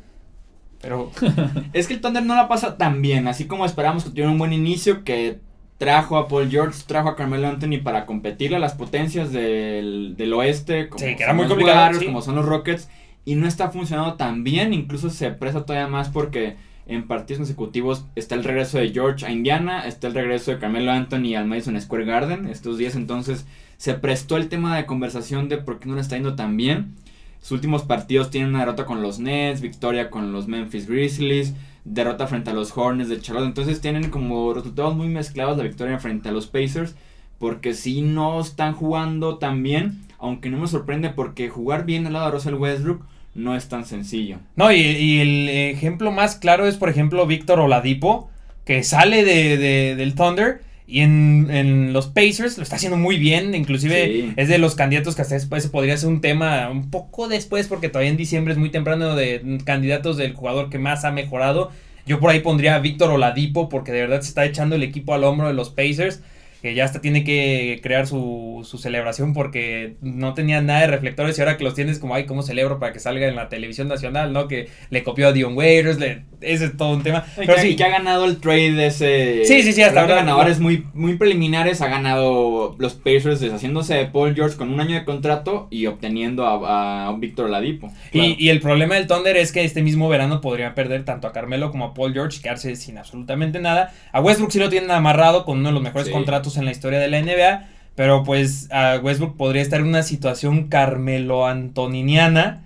pero 0.80 1.10
Es 1.72 1.88
que 1.88 1.94
el 1.94 2.00
Thunder 2.00 2.24
no 2.24 2.36
la 2.36 2.48
pasa 2.48 2.76
tan 2.76 3.02
bien, 3.02 3.28
así 3.28 3.46
como 3.46 3.66
esperamos 3.66 4.04
que 4.04 4.10
tuviera 4.10 4.30
un 4.30 4.38
buen 4.38 4.52
inicio, 4.52 5.04
que 5.04 5.38
trajo 5.78 6.16
a 6.16 6.28
Paul 6.28 6.50
George, 6.50 6.82
trajo 6.86 7.08
a 7.08 7.16
Carmelo 7.16 7.48
Anthony 7.48 7.78
para 7.82 8.06
competirle 8.06 8.56
a 8.56 8.60
las 8.60 8.74
potencias 8.74 9.32
del, 9.32 10.14
del 10.16 10.32
oeste, 10.32 10.88
como 10.88 11.04
Sí, 11.04 11.16
que 11.16 11.22
era 11.22 11.34
muy 11.34 11.44
los 11.44 11.52
complicado, 11.52 11.78
Warriors, 11.80 12.00
sí. 12.00 12.06
como 12.06 12.22
son 12.22 12.36
los 12.36 12.46
Rockets, 12.46 12.88
y 13.24 13.34
no 13.34 13.46
está 13.46 13.70
funcionando 13.70 14.14
tan 14.14 14.44
bien, 14.44 14.72
incluso 14.72 15.10
se 15.10 15.30
presta 15.30 15.64
todavía 15.66 15.88
más 15.88 16.08
porque 16.08 16.56
en 16.86 17.08
partidos 17.08 17.38
consecutivos 17.38 18.06
está 18.14 18.36
el 18.36 18.44
regreso 18.44 18.78
de 18.78 18.90
George 18.90 19.26
a 19.26 19.30
Indiana, 19.32 19.86
está 19.86 20.06
el 20.06 20.14
regreso 20.14 20.52
de 20.52 20.58
Carmelo 20.58 20.92
Anthony 20.92 21.34
al 21.36 21.46
Madison 21.46 21.80
Square 21.80 22.04
Garden 22.04 22.46
estos 22.46 22.78
días, 22.78 22.94
entonces 22.94 23.44
se 23.76 23.94
prestó 23.94 24.36
el 24.36 24.48
tema 24.48 24.76
de 24.76 24.86
conversación 24.86 25.48
de 25.48 25.58
por 25.58 25.78
qué 25.78 25.88
no 25.88 25.96
le 25.96 26.00
está 26.00 26.16
yendo 26.16 26.36
tan 26.36 26.56
bien. 26.56 26.94
Sus 27.40 27.52
últimos 27.52 27.82
partidos 27.82 28.30
tienen 28.30 28.50
una 28.50 28.60
derrota 28.60 28.86
con 28.86 29.02
los 29.02 29.18
Nets, 29.18 29.60
victoria 29.60 30.08
con 30.10 30.32
los 30.32 30.48
Memphis 30.48 30.88
Grizzlies, 30.88 31.54
derrota 31.86 32.26
frente 32.26 32.50
a 32.50 32.54
los 32.54 32.76
Hornets 32.76 33.08
de 33.08 33.20
Charlotte. 33.20 33.46
Entonces 33.46 33.80
tienen 33.80 34.10
como 34.10 34.52
resultados 34.52 34.94
muy 34.96 35.08
mezclados 35.08 35.56
la 35.56 35.62
victoria 35.64 35.98
frente 35.98 36.28
a 36.28 36.32
los 36.32 36.46
Pacers. 36.46 36.94
Porque 37.38 37.74
si 37.74 38.02
no 38.02 38.40
están 38.40 38.74
jugando 38.74 39.38
tan 39.38 39.62
bien. 39.62 40.02
Aunque 40.18 40.48
no 40.48 40.58
me 40.58 40.66
sorprende 40.66 41.10
porque 41.10 41.50
jugar 41.50 41.84
bien 41.84 42.06
al 42.06 42.14
lado 42.14 42.26
de 42.26 42.32
Russell 42.32 42.54
Westbrook 42.54 43.04
no 43.34 43.54
es 43.54 43.68
tan 43.68 43.84
sencillo. 43.84 44.38
No, 44.56 44.72
y, 44.72 45.18
el 45.20 45.48
ejemplo 45.50 46.10
más 46.10 46.36
claro 46.36 46.66
es, 46.66 46.76
por 46.78 46.88
ejemplo, 46.88 47.26
Víctor 47.26 47.60
Oladipo, 47.60 48.30
que 48.64 48.82
sale 48.82 49.24
de- 49.26 49.94
del 49.94 50.14
Thunder 50.14 50.62
y 50.88 51.00
en, 51.00 51.48
en 51.50 51.92
los 51.92 52.06
Pacers 52.06 52.58
lo 52.58 52.62
está 52.62 52.76
haciendo 52.76 52.96
muy 52.96 53.16
bien. 53.18 53.54
Inclusive 53.54 54.04
Sí. 54.06 54.32
es 54.36 54.48
de 54.48 54.58
los 54.58 54.74
candidatos 54.76 55.16
que 55.16 55.22
hasta 55.22 55.34
después 55.34 55.66
podría 55.66 55.96
ser 55.96 56.08
un 56.08 56.20
tema 56.20 56.68
un 56.70 56.90
poco 56.90 57.26
después, 57.28 57.66
porque 57.66 57.88
todavía 57.88 58.10
en 58.10 58.16
diciembre 58.16 58.52
es 58.52 58.58
muy 58.58 58.70
temprano 58.70 59.16
de 59.16 59.58
candidatos 59.64 60.16
del 60.16 60.34
jugador 60.34 60.70
que 60.70 60.78
más 60.78 61.04
ha 61.04 61.10
mejorado. 61.10 61.70
Yo 62.06 62.20
por 62.20 62.30
ahí 62.30 62.38
pondría 62.40 62.76
a 62.76 62.78
Víctor 62.78 63.10
Oladipo, 63.10 63.68
porque 63.68 63.90
de 63.90 64.02
verdad 64.02 64.20
se 64.20 64.28
está 64.28 64.44
echando 64.44 64.76
el 64.76 64.84
equipo 64.84 65.12
al 65.12 65.24
hombro 65.24 65.48
de 65.48 65.54
los 65.54 65.70
Pacers. 65.70 66.20
Que 66.66 66.74
ya 66.74 66.84
hasta 66.84 67.00
tiene 67.00 67.22
que 67.22 67.78
crear 67.80 68.08
su, 68.08 68.66
su 68.68 68.76
celebración 68.78 69.32
porque 69.34 69.94
no 70.00 70.34
tenía 70.34 70.60
nada 70.60 70.80
de 70.80 70.86
reflectores 70.88 71.38
y 71.38 71.40
ahora 71.40 71.56
que 71.56 71.62
los 71.62 71.74
tienes 71.74 72.00
como, 72.00 72.16
ay, 72.16 72.26
¿cómo 72.26 72.42
celebro 72.42 72.80
para 72.80 72.92
que 72.92 72.98
salga 72.98 73.28
en 73.28 73.36
la 73.36 73.48
televisión 73.48 73.86
nacional, 73.86 74.32
no? 74.32 74.48
Que 74.48 74.68
le 74.90 75.04
copió 75.04 75.28
a 75.28 75.32
Dion 75.32 75.56
Waiters, 75.56 76.00
le, 76.00 76.24
ese 76.40 76.64
es 76.64 76.76
todo 76.76 76.90
un 76.90 77.04
tema. 77.04 77.24
Y 77.36 77.46
Pero 77.46 77.54
que, 77.54 77.60
sí, 77.60 77.68
y 77.68 77.76
que 77.76 77.84
ha 77.84 77.88
ganado 77.90 78.24
el 78.24 78.38
trade 78.38 78.72
de 78.72 78.86
ese. 78.88 79.44
Sí, 79.44 79.62
sí, 79.62 79.72
sí, 79.72 79.82
hasta 79.82 80.00
ahora- 80.00 80.16
ganadores 80.16 80.58
muy, 80.58 80.84
muy 80.92 81.16
preliminares. 81.16 81.80
Ha 81.82 81.86
ganado 81.86 82.74
los 82.78 82.94
Pacers 82.94 83.38
deshaciéndose 83.38 83.94
de 83.94 84.06
Paul 84.06 84.34
George 84.34 84.56
con 84.56 84.72
un 84.72 84.80
año 84.80 84.94
de 84.96 85.04
contrato 85.04 85.68
y 85.70 85.86
obteniendo 85.86 86.46
a, 86.46 87.06
a 87.06 87.12
Víctor 87.16 87.46
Oladipo. 87.46 87.92
Y, 88.12 88.34
y 88.44 88.48
el 88.48 88.60
problema 88.60 88.96
del 88.96 89.06
Thunder 89.06 89.36
es 89.36 89.52
que 89.52 89.62
este 89.62 89.82
mismo 89.82 90.08
verano 90.08 90.40
podría 90.40 90.74
perder 90.74 91.04
tanto 91.04 91.28
a 91.28 91.32
Carmelo 91.32 91.70
como 91.70 91.84
a 91.84 91.94
Paul 91.94 92.12
George, 92.12 92.40
quedarse 92.42 92.74
sin 92.74 92.98
absolutamente 92.98 93.60
nada. 93.60 93.92
A 94.10 94.20
Westbrook 94.20 94.50
sí 94.50 94.58
lo 94.58 94.68
tienen 94.68 94.90
amarrado 94.90 95.44
con 95.44 95.58
uno 95.58 95.68
de 95.68 95.74
los 95.74 95.82
mejores 95.82 96.08
Sí. 96.08 96.12
contratos 96.12 96.55
en 96.56 96.64
la 96.64 96.70
historia 96.72 96.98
de 96.98 97.08
la 97.08 97.20
NBA, 97.20 97.68
pero 97.94 98.22
pues 98.24 98.68
a 98.72 98.98
Westbrook 99.02 99.36
podría 99.36 99.62
estar 99.62 99.80
en 99.80 99.86
una 99.86 100.02
situación 100.02 100.68
Carmelo 100.68 101.46
Antoniniana. 101.46 102.62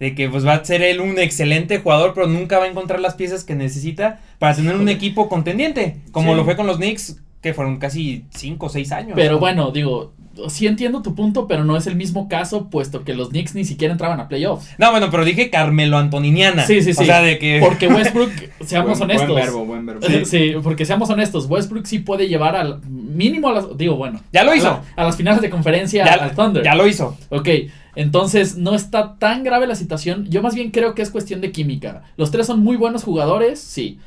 De 0.00 0.14
que 0.16 0.28
pues 0.28 0.44
va 0.44 0.54
a 0.54 0.64
ser 0.64 0.82
él 0.82 1.00
un 1.00 1.18
excelente 1.20 1.78
jugador, 1.78 2.12
pero 2.14 2.26
nunca 2.26 2.58
va 2.58 2.64
a 2.64 2.68
encontrar 2.68 2.98
las 3.00 3.14
piezas 3.14 3.44
que 3.44 3.54
necesita 3.54 4.20
para 4.40 4.54
tener 4.54 4.74
un 4.74 4.88
equipo 4.88 5.28
contendiente. 5.28 5.98
Como 6.10 6.32
Sí. 6.32 6.36
lo 6.36 6.44
fue 6.44 6.56
con 6.56 6.66
los 6.66 6.78
Knicks, 6.78 7.16
que 7.44 7.54
fueron 7.54 7.76
casi 7.76 8.24
5 8.30 8.66
o 8.66 8.68
6 8.68 8.90
años. 8.92 9.12
Pero 9.14 9.34
¿no? 9.34 9.38
bueno, 9.38 9.70
digo, 9.70 10.14
sí 10.48 10.66
entiendo 10.66 11.02
tu 11.02 11.14
punto, 11.14 11.46
pero 11.46 11.62
no 11.62 11.76
es 11.76 11.86
el 11.86 11.94
mismo 11.94 12.26
caso, 12.26 12.70
puesto 12.70 13.04
que 13.04 13.14
los 13.14 13.28
Knicks 13.28 13.54
ni 13.54 13.64
siquiera 13.64 13.92
entraban 13.92 14.18
a 14.18 14.28
playoffs. 14.28 14.70
No, 14.78 14.90
bueno, 14.90 15.08
pero 15.10 15.24
dije 15.26 15.50
Carmelo 15.50 15.98
Antoniniana. 15.98 16.64
Sí, 16.66 16.80
sí, 16.82 16.94
sí. 16.94 17.02
O 17.02 17.04
sea, 17.06 17.20
de 17.20 17.38
que. 17.38 17.60
Porque 17.60 17.86
Westbrook, 17.88 18.30
seamos 18.64 18.98
buen, 18.98 19.10
honestos. 19.10 19.28
Buen 19.30 19.44
verbo, 19.44 19.64
buen 19.66 19.86
verbo. 19.86 20.00
Sí. 20.24 20.54
porque 20.62 20.86
seamos 20.86 21.10
honestos, 21.10 21.46
Westbrook 21.48 21.84
sí 21.86 21.98
puede 21.98 22.28
llevar 22.28 22.56
al 22.56 22.80
mínimo 22.88 23.48
a 23.48 23.52
las, 23.52 23.76
digo, 23.76 23.96
bueno. 23.96 24.20
Ya 24.32 24.42
lo 24.42 24.52
a 24.52 24.56
hizo. 24.56 24.64
la- 24.64 24.82
A, 25.02 25.04
las 25.04 25.16
finales 25.16 25.42
de 25.42 25.50
conferencia 25.50 26.04
ya, 26.04 26.14
al 26.14 26.34
Thunder. 26.34 26.64
ya 26.64 26.74
lo 26.74 26.86
hizo. 26.86 27.16
Ok, 27.28 27.48
entonces 27.94 28.56
no 28.56 28.74
está 28.74 29.16
tan 29.18 29.44
grave 29.44 29.66
la 29.66 29.74
situación. 29.74 30.26
Yo 30.30 30.40
más 30.42 30.54
bien 30.54 30.70
creo 30.70 30.94
que 30.94 31.02
es 31.02 31.10
cuestión 31.10 31.40
de 31.42 31.52
química. 31.52 32.02
Los 32.16 32.30
tres 32.30 32.46
son 32.46 32.60
muy 32.60 32.76
buenos 32.76 33.04
jugadores, 33.04 33.60
sí. 33.60 33.98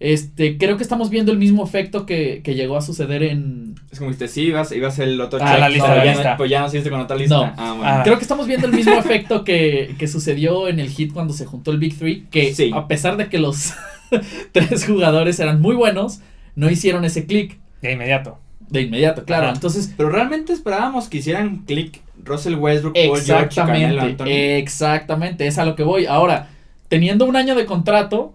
Este, 0.00 0.56
creo 0.56 0.78
que 0.78 0.82
estamos 0.82 1.10
viendo 1.10 1.30
el 1.30 1.36
mismo 1.36 1.62
efecto 1.62 2.06
que, 2.06 2.40
que 2.42 2.54
llegó 2.54 2.76
a 2.78 2.80
suceder 2.80 3.22
en. 3.22 3.74
Es 3.92 3.98
como 3.98 4.10
dijiste, 4.10 4.28
sí, 4.28 4.44
ibas, 4.44 4.72
ibas 4.72 4.98
el 4.98 5.20
otro 5.20 5.38
Ah, 5.42 5.50
check, 5.52 5.60
la 5.60 5.68
lista, 5.68 5.88
no, 5.88 5.94
la 5.96 6.04
ya 6.06 6.10
lista. 6.12 6.30
no- 6.30 6.36
Pues 6.38 6.50
ya 6.50 6.60
no 6.62 6.68
seguiste 6.70 6.90
con 6.90 7.00
otra 7.00 7.16
lista. 7.16 7.34
No. 7.36 7.52
Ah, 7.58 7.72
bueno. 7.76 7.84
Ah. 7.84 8.00
Creo 8.02 8.16
que 8.16 8.22
estamos 8.22 8.46
viendo 8.46 8.66
el 8.66 8.72
mismo 8.72 8.94
efecto 8.94 9.44
que, 9.44 9.94
que 9.98 10.08
sucedió 10.08 10.68
en 10.68 10.80
el 10.80 10.88
hit 10.88 11.12
cuando 11.12 11.34
se 11.34 11.44
juntó 11.44 11.70
el 11.70 11.78
Big 11.78 11.98
Three. 11.98 12.26
Que 12.30 12.54
Sí. 12.54 12.70
a 12.74 12.88
pesar 12.88 13.18
de 13.18 13.28
que 13.28 13.38
los 13.38 13.74
tres 14.52 14.86
jugadores 14.86 15.38
eran 15.38 15.60
muy 15.60 15.74
buenos, 15.76 16.20
no 16.56 16.70
hicieron 16.70 17.04
ese 17.04 17.26
click 17.26 17.58
De 17.82 17.92
inmediato. 17.92 18.38
de 18.70 18.80
inmediato, 18.82 19.24
claro. 19.26 19.44
Ajá. 19.48 19.54
Entonces, 19.54 19.92
Pero 19.98 20.08
realmente 20.08 20.54
esperábamos 20.54 21.08
que 21.08 21.18
hicieran 21.18 21.58
click 21.66 22.00
Russell 22.24 22.54
Westbrook, 22.54 22.94
Paul 22.94 23.20
George, 23.20 23.44
exactamente, 23.44 24.58
exactamente, 24.58 25.46
es 25.46 25.58
a 25.58 25.64
lo 25.64 25.74
que 25.76 25.82
voy. 25.82 26.06
Ahora, 26.06 26.48
teniendo 26.88 27.24
un 27.26 27.36
año 27.36 27.54
de 27.54 27.66
contrato, 27.66 28.32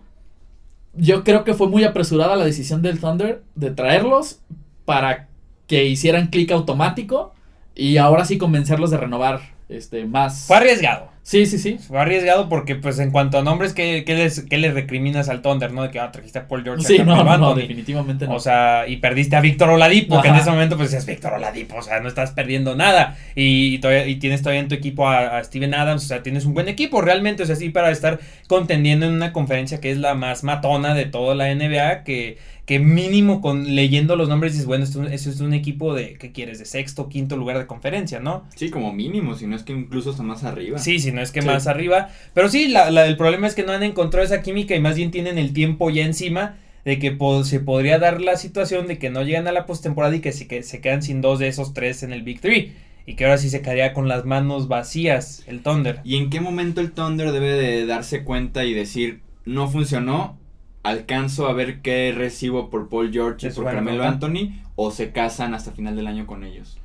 yo 0.98 1.24
creo 1.24 1.44
que 1.44 1.54
fue 1.54 1.68
muy 1.68 1.84
apresurada 1.84 2.36
la 2.36 2.46
decisión 2.46 2.82
del 2.82 3.00
Thunder 3.00 3.44
de 3.56 3.72
traerlos 3.72 4.40
para 4.86 5.28
que 5.68 5.86
hicieran 5.86 6.28
clic 6.28 6.52
automático 6.52 7.34
y 7.76 7.98
ahora 7.98 8.26
sí 8.26 8.38
convencerlos 8.38 8.92
de 8.92 8.98
renovar 8.98 9.42
este 9.70 10.06
más. 10.06 10.46
Fue 10.48 10.58
arriesgado. 10.58 11.15
Sí, 11.26 11.48
sí, 11.48 11.58
sí. 11.58 11.80
Fue 11.80 12.00
arriesgado 12.00 12.50
porque, 12.50 12.76
pues, 12.76 13.00
en 13.00 13.10
cuanto 13.10 13.40
a 13.40 13.42
nombres, 13.42 13.74
¿qué, 13.74 14.04
qué 14.06 14.14
les, 14.14 14.42
qué 14.42 14.60
les 14.60 14.76
recriminas 14.76 15.28
al 15.28 15.42
Thunder, 15.42 15.72
no? 15.72 15.82
De 15.82 15.90
que, 15.90 16.00
ah, 16.00 16.12
trajiste 16.12 16.38
a 16.38 16.48
Paul 16.48 16.64
George. 16.64 16.86
a 16.86 16.88
Sí, 16.88 17.00
no, 17.00 17.24
no, 17.24 17.38
no, 17.40 17.56
definitivamente 17.56 18.28
no. 18.28 18.36
O 18.36 18.40
sea, 18.40 18.88
y 18.88 18.98
perdiste 18.98 19.36
a 19.36 19.42
Víctor 19.42 19.72
Oladipo, 19.72 20.22
que 20.22 20.28
en 20.28 20.36
ese 20.36 20.52
momento 20.52 20.78
pues 20.78 20.92
decías 20.92 21.08
Víctor 21.08 21.34
Oladipo, 21.34 21.78
o 21.78 21.82
sea, 21.82 22.00
no 22.00 22.10
estás 22.10 22.30
perdiendo 22.30 22.76
nada. 22.76 23.18
Y, 23.34 23.74
y 23.74 23.80
todavía, 23.80 24.06
y 24.06 24.18
tienes 24.18 24.44
todavía 24.44 24.62
en 24.62 24.68
tu 24.68 24.76
equipo 24.76 25.10
a, 25.10 25.40
a 25.40 25.44
Steven 25.44 25.74
Adams, 25.74 26.04
o 26.04 26.08
sea, 26.08 26.22
tienes 26.22 26.46
un 26.46 26.54
buen 26.54 26.68
equipo 26.68 27.02
realmente, 27.02 27.42
o 27.42 27.48
sea, 27.48 27.56
sí, 27.56 27.70
para 27.70 27.90
estar 27.90 28.20
contendiendo 28.46 29.08
en 29.08 29.14
una 29.14 29.34
conferencia 29.34 29.82
que 29.82 29.90
es 29.90 29.98
la 29.98 30.14
más 30.14 30.44
matona 30.44 30.94
de 30.94 31.06
toda 31.06 31.34
la 31.34 31.52
NBA, 31.56 32.04
que, 32.04 32.38
que 32.66 32.80
mínimo 32.80 33.42
con 33.42 33.76
leyendo 33.76 34.16
los 34.16 34.28
nombres 34.28 34.54
dices, 34.54 34.66
bueno, 34.66 34.84
esto, 34.84 35.04
eso 35.04 35.30
es 35.30 35.40
un 35.40 35.54
equipo 35.54 35.94
de, 35.94 36.16
¿qué 36.16 36.32
quieres? 36.32 36.58
De 36.60 36.66
sexto, 36.66 37.10
quinto 37.10 37.38
lugar 37.38 37.58
de 37.60 37.68
conferencia, 37.68 38.20
¿no? 38.20 38.44
Sí, 38.56 38.70
como 38.72 38.92
mínimo, 38.92 39.36
si 39.36 39.46
no 39.46 39.56
es 39.56 39.64
que 39.64 39.74
incluso 39.74 40.10
hasta 40.12 40.24
más 40.24 40.44
arriba. 40.44 40.80
Sí, 40.80 41.00
si 41.00 41.12
no 41.12 41.22
es 41.22 41.32
que 41.32 41.42
Sí. 41.42 41.48
más 41.48 41.68
arriba. 41.68 42.10
Pero 42.34 42.50
sí, 42.50 42.68
la, 42.68 42.90
la- 42.90 43.06
el 43.06 43.18
problema 43.18 43.46
es 43.46 43.54
que 43.56 43.64
no 43.64 43.72
han 43.72 43.84
encontrado 43.84 44.26
esa 44.26 44.42
química 44.42 44.76
y 44.76 44.80
más 44.80 44.96
bien 44.96 45.12
tienen 45.12 45.38
el 45.38 45.54
tiempo 45.54 45.90
ya 45.92 46.04
encima 46.06 46.58
de 46.86 46.98
que 47.00 47.12
po- 47.12 47.44
se 47.44 47.60
podría 47.60 48.00
dar 48.00 48.20
la 48.22 48.36
situación 48.36 48.88
de 48.88 48.98
que 48.98 49.10
no 49.12 49.22
llegan 49.24 49.48
a 49.48 49.52
la 49.52 49.66
postemporada 49.68 50.16
y 50.16 50.20
que 50.22 50.32
se, 50.32 50.48
que 50.48 50.64
se 50.64 50.82
quedan 50.82 51.02
sin 51.04 51.22
dos 51.22 51.38
de 51.40 51.48
esos 51.48 51.74
tres 51.74 52.02
en 52.04 52.14
el 52.14 52.24
Big 52.24 52.42
Three. 52.42 52.74
Y 53.08 53.14
que 53.14 53.26
ahora 53.26 53.38
sí 53.38 53.52
se 53.52 53.62
quedaría 53.62 53.94
con 53.94 54.08
las 54.08 54.26
manos 54.26 54.68
vacías 54.68 55.44
el 55.46 55.62
Thunder. 55.62 56.02
¿Y 56.04 56.16
en 56.18 56.32
qué 56.32 56.42
momento 56.42 56.82
el 56.82 56.92
Thunder 56.94 57.32
debe 57.32 57.54
de 57.54 57.86
darse 57.86 58.24
cuenta 58.24 58.66
y 58.66 58.74
decir, 58.74 59.20
no 59.46 59.68
funcionó, 59.68 60.40
alcanzo 60.86 61.48
a 61.48 61.54
ver 61.54 61.82
qué 61.82 62.14
recibo 62.16 62.70
por 62.70 62.88
Paul 62.90 63.12
George 63.12 63.48
y 63.48 63.50
por 63.52 63.64
bueno, 63.66 63.78
Carmelo 63.78 64.04
¿no? 64.04 64.10
Anthony, 64.10 64.62
o 64.76 64.92
se 64.92 65.12
casan 65.12 65.54
hasta 65.54 65.72
final 65.72 65.96
del 65.96 66.08
año 66.08 66.26
con 66.28 66.44
ellos? 66.44 66.78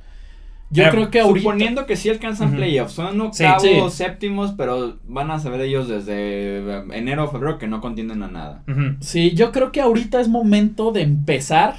Yo 0.73 0.83
Mira, 0.83 0.91
creo 0.91 1.11
que 1.11 1.19
ahorita. 1.19 1.43
Suponiendo 1.43 1.85
que 1.85 1.97
sí 1.97 2.09
alcanzan 2.09 2.55
playoffs, 2.55 2.93
son 2.93 3.19
octavos, 3.19 3.61
Sí. 3.61 3.79
séptimos, 3.91 4.53
pero 4.57 4.97
van 5.05 5.29
a 5.29 5.37
saber 5.37 5.59
ellos 5.61 5.89
desde 5.89 6.13
eh, 6.59 6.83
enero 6.93 7.25
o 7.25 7.27
febrero 7.27 7.57
que 7.57 7.67
no 7.67 7.81
contienden 7.81 8.23
a 8.23 8.29
nada. 8.29 8.63
Sí, 9.01 9.31
yo 9.35 9.51
creo 9.51 9.71
que 9.73 9.81
ahorita 9.81 10.21
es 10.21 10.29
momento 10.29 10.91
de 10.93 11.01
empezar 11.01 11.75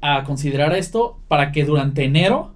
a 0.00 0.24
considerar 0.24 0.74
esto 0.74 1.20
para 1.28 1.52
que 1.52 1.64
durante 1.64 2.02
enero, 2.04 2.51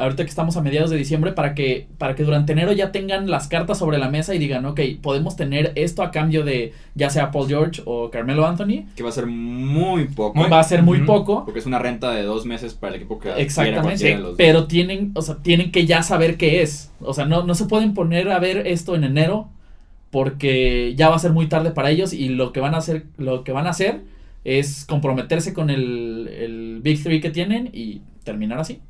ahorita 0.00 0.24
que 0.24 0.30
estamos 0.30 0.56
a 0.56 0.62
mediados 0.62 0.90
de 0.90 0.96
diciembre, 0.96 1.32
para 1.32 1.54
que, 1.54 1.86
para 1.98 2.14
que 2.14 2.24
durante 2.24 2.52
enero 2.52 2.72
ya 2.72 2.90
tengan 2.92 3.30
las 3.30 3.46
cartas 3.48 3.78
sobre 3.78 3.98
la 3.98 4.08
mesa 4.08 4.34
y 4.34 4.38
digan, 4.38 4.64
ok, 4.66 4.80
podemos 5.02 5.36
tener 5.36 5.72
esto 5.76 6.02
a 6.02 6.10
cambio 6.10 6.44
de 6.44 6.72
ya 6.94 7.10
sea 7.10 7.30
Paul 7.30 7.46
George 7.48 7.82
o 7.84 8.10
Carmelo 8.10 8.46
Anthony. 8.46 8.86
Que 8.96 9.02
va 9.02 9.10
a 9.10 9.12
ser 9.12 9.26
muy 9.26 10.06
poco. 10.08 10.38
Muy- 10.38 10.48
Va 10.50 10.60
a 10.60 10.64
ser 10.64 10.82
muy 10.82 11.00
poco. 11.02 11.44
Porque 11.44 11.60
es 11.60 11.66
una 11.66 11.78
renta 11.78 12.10
de 12.12 12.22
dos 12.22 12.46
meses 12.46 12.74
para 12.74 12.94
el 12.94 13.00
equipo 13.00 13.18
que 13.18 13.30
Exactamente, 13.40 14.16
dos. 14.16 14.34
pero 14.36 14.66
tienen, 14.66 15.12
o 15.14 15.22
sea, 15.22 15.36
tienen 15.36 15.70
que 15.70 15.86
ya 15.86 16.02
saber 16.02 16.36
qué 16.36 16.62
es. 16.62 16.90
O 17.00 17.14
sea, 17.14 17.26
no, 17.26 17.44
no 17.44 17.54
se 17.54 17.66
pueden 17.66 17.94
poner 17.94 18.30
a 18.30 18.38
ver 18.38 18.66
esto 18.66 18.94
en 18.94 19.04
enero 19.04 19.48
porque 20.10 20.94
ya 20.96 21.08
va 21.08 21.16
a 21.16 21.20
ser 21.20 21.32
muy 21.32 21.46
tarde 21.48 21.70
para 21.70 21.90
ellos 21.90 22.12
y 22.12 22.28
lo 22.30 22.52
que 22.52 22.60
van 22.60 22.74
a 22.74 22.78
hacer, 22.78 23.04
lo 23.16 23.44
que 23.44 23.52
van 23.52 23.66
a 23.66 23.70
hacer 23.70 24.00
es 24.44 24.84
comprometerse 24.84 25.52
con 25.54 25.70
el, 25.70 26.28
el 26.28 26.80
Big 26.82 27.02
Three 27.02 27.20
que 27.20 27.30
tienen 27.30 27.70
y 27.72 28.00
terminar 28.24 28.58
así. 28.58 28.80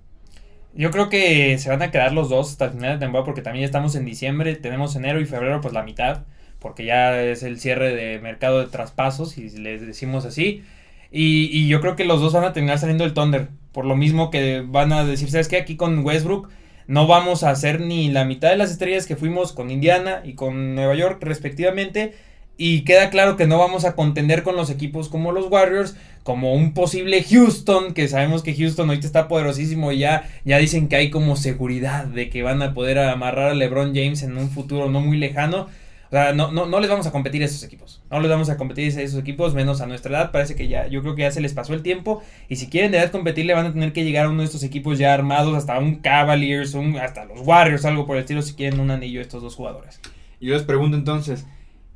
Yo 0.74 0.90
creo 0.90 1.08
que 1.08 1.58
se 1.58 1.68
van 1.68 1.82
a 1.82 1.90
quedar 1.90 2.12
los 2.12 2.28
dos 2.28 2.50
hasta 2.50 2.66
el 2.66 2.72
final 2.72 2.92
de 2.94 3.04
temporada 3.04 3.24
porque 3.24 3.42
también 3.42 3.62
ya 3.62 3.66
estamos 3.66 3.94
en 3.96 4.04
diciembre, 4.04 4.54
tenemos 4.56 4.94
enero 4.96 5.20
y 5.20 5.26
febrero 5.26 5.60
pues 5.60 5.74
la 5.74 5.82
mitad, 5.82 6.24
porque 6.60 6.84
ya 6.84 7.20
es 7.22 7.42
el 7.42 7.58
cierre 7.58 7.94
de 7.94 8.20
mercado 8.20 8.60
de 8.60 8.66
traspasos, 8.66 9.36
y 9.38 9.50
les 9.50 9.84
decimos 9.84 10.24
así. 10.24 10.62
Y, 11.10 11.46
y 11.52 11.68
yo 11.68 11.80
creo 11.80 11.96
que 11.96 12.04
los 12.04 12.20
dos 12.20 12.32
van 12.32 12.44
a 12.44 12.52
terminar 12.52 12.78
saliendo 12.78 13.04
del 13.04 13.14
Thunder, 13.14 13.48
por 13.72 13.84
lo 13.84 13.96
mismo 13.96 14.30
que 14.30 14.62
van 14.66 14.92
a 14.92 15.04
decir, 15.04 15.30
¿sabes 15.30 15.48
qué? 15.48 15.56
Aquí 15.56 15.76
con 15.76 16.04
Westbrook 16.04 16.48
no 16.86 17.06
vamos 17.06 17.44
a 17.44 17.50
hacer 17.50 17.80
ni 17.80 18.10
la 18.10 18.24
mitad 18.24 18.50
de 18.50 18.56
las 18.56 18.70
estrellas 18.70 19.06
que 19.06 19.16
fuimos 19.16 19.52
con 19.52 19.70
Indiana 19.70 20.22
y 20.24 20.34
con 20.34 20.74
Nueva 20.74 20.94
York 20.94 21.18
respectivamente. 21.22 22.14
Y 22.62 22.82
queda 22.82 23.08
claro 23.08 23.38
que 23.38 23.46
no 23.46 23.56
vamos 23.56 23.86
a 23.86 23.94
contender 23.94 24.42
con 24.42 24.54
los 24.54 24.68
equipos 24.68 25.08
como 25.08 25.32
los 25.32 25.50
Warriors, 25.50 25.96
como 26.22 26.52
un 26.52 26.74
posible 26.74 27.22
Houston, 27.22 27.94
que 27.94 28.06
sabemos 28.06 28.42
que 28.42 28.54
Houston 28.54 28.90
ahorita 28.90 29.06
está 29.06 29.28
poderosísimo 29.28 29.92
y 29.92 30.00
ya, 30.00 30.28
ya 30.44 30.58
dicen 30.58 30.86
que 30.88 30.96
hay 30.96 31.08
como 31.08 31.36
seguridad 31.36 32.04
de 32.04 32.28
que 32.28 32.42
van 32.42 32.60
a 32.60 32.74
poder 32.74 32.98
amarrar 32.98 33.52
a 33.52 33.54
LeBron 33.54 33.94
James 33.94 34.22
en 34.22 34.36
un 34.36 34.50
futuro 34.50 34.90
no 34.90 35.00
muy 35.00 35.16
lejano. 35.16 35.68
O 36.08 36.10
sea, 36.10 36.34
no, 36.34 36.52
no, 36.52 36.66
no 36.66 36.80
les 36.80 36.90
vamos 36.90 37.06
a 37.06 37.12
competir 37.12 37.40
a 37.40 37.46
esos 37.46 37.62
equipos. 37.62 38.02
No 38.10 38.20
les 38.20 38.30
vamos 38.30 38.50
a 38.50 38.58
competir 38.58 38.94
a 38.94 39.00
esos 39.00 39.18
equipos, 39.18 39.54
menos 39.54 39.80
a 39.80 39.86
nuestra 39.86 40.18
edad. 40.18 40.30
Parece 40.30 40.54
que 40.54 40.68
ya, 40.68 40.86
yo 40.86 41.00
creo 41.00 41.14
que 41.14 41.22
ya 41.22 41.30
se 41.30 41.40
les 41.40 41.54
pasó 41.54 41.72
el 41.72 41.82
tiempo. 41.82 42.22
Y 42.50 42.56
si 42.56 42.68
quieren 42.68 42.92
de 42.92 42.98
verdad 42.98 43.10
competirle, 43.10 43.54
van 43.54 43.64
a 43.64 43.72
tener 43.72 43.94
que 43.94 44.04
llegar 44.04 44.26
a 44.26 44.28
uno 44.28 44.40
de 44.40 44.44
estos 44.44 44.64
equipos 44.64 44.98
ya 44.98 45.14
armados, 45.14 45.56
hasta 45.56 45.78
un 45.78 45.94
Cavaliers, 45.94 46.74
un, 46.74 46.98
hasta 46.98 47.24
los 47.24 47.40
Warriors, 47.40 47.86
algo 47.86 48.04
por 48.04 48.16
el 48.16 48.20
estilo, 48.24 48.42
si 48.42 48.52
quieren 48.52 48.80
un 48.80 48.90
anillo 48.90 49.22
estos 49.22 49.40
dos 49.40 49.54
jugadores. 49.54 49.98
Y 50.40 50.48
yo 50.48 50.54
les 50.54 50.62
pregunto 50.62 50.98
entonces, 50.98 51.46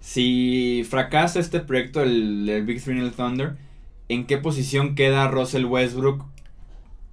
si 0.04 0.87
fracasa 0.87 1.40
este 1.40 1.61
proyecto, 1.61 2.02
el, 2.02 2.46
el 2.46 2.62
Big 2.66 2.84
Three 2.84 2.99
en 2.99 3.02
el 3.02 3.12
Thunder, 3.12 3.54
¿en 4.11 4.26
qué 4.26 4.37
posición 4.37 4.94
queda 4.94 5.28
Russell 5.28 5.64
Westbrook? 5.64 6.26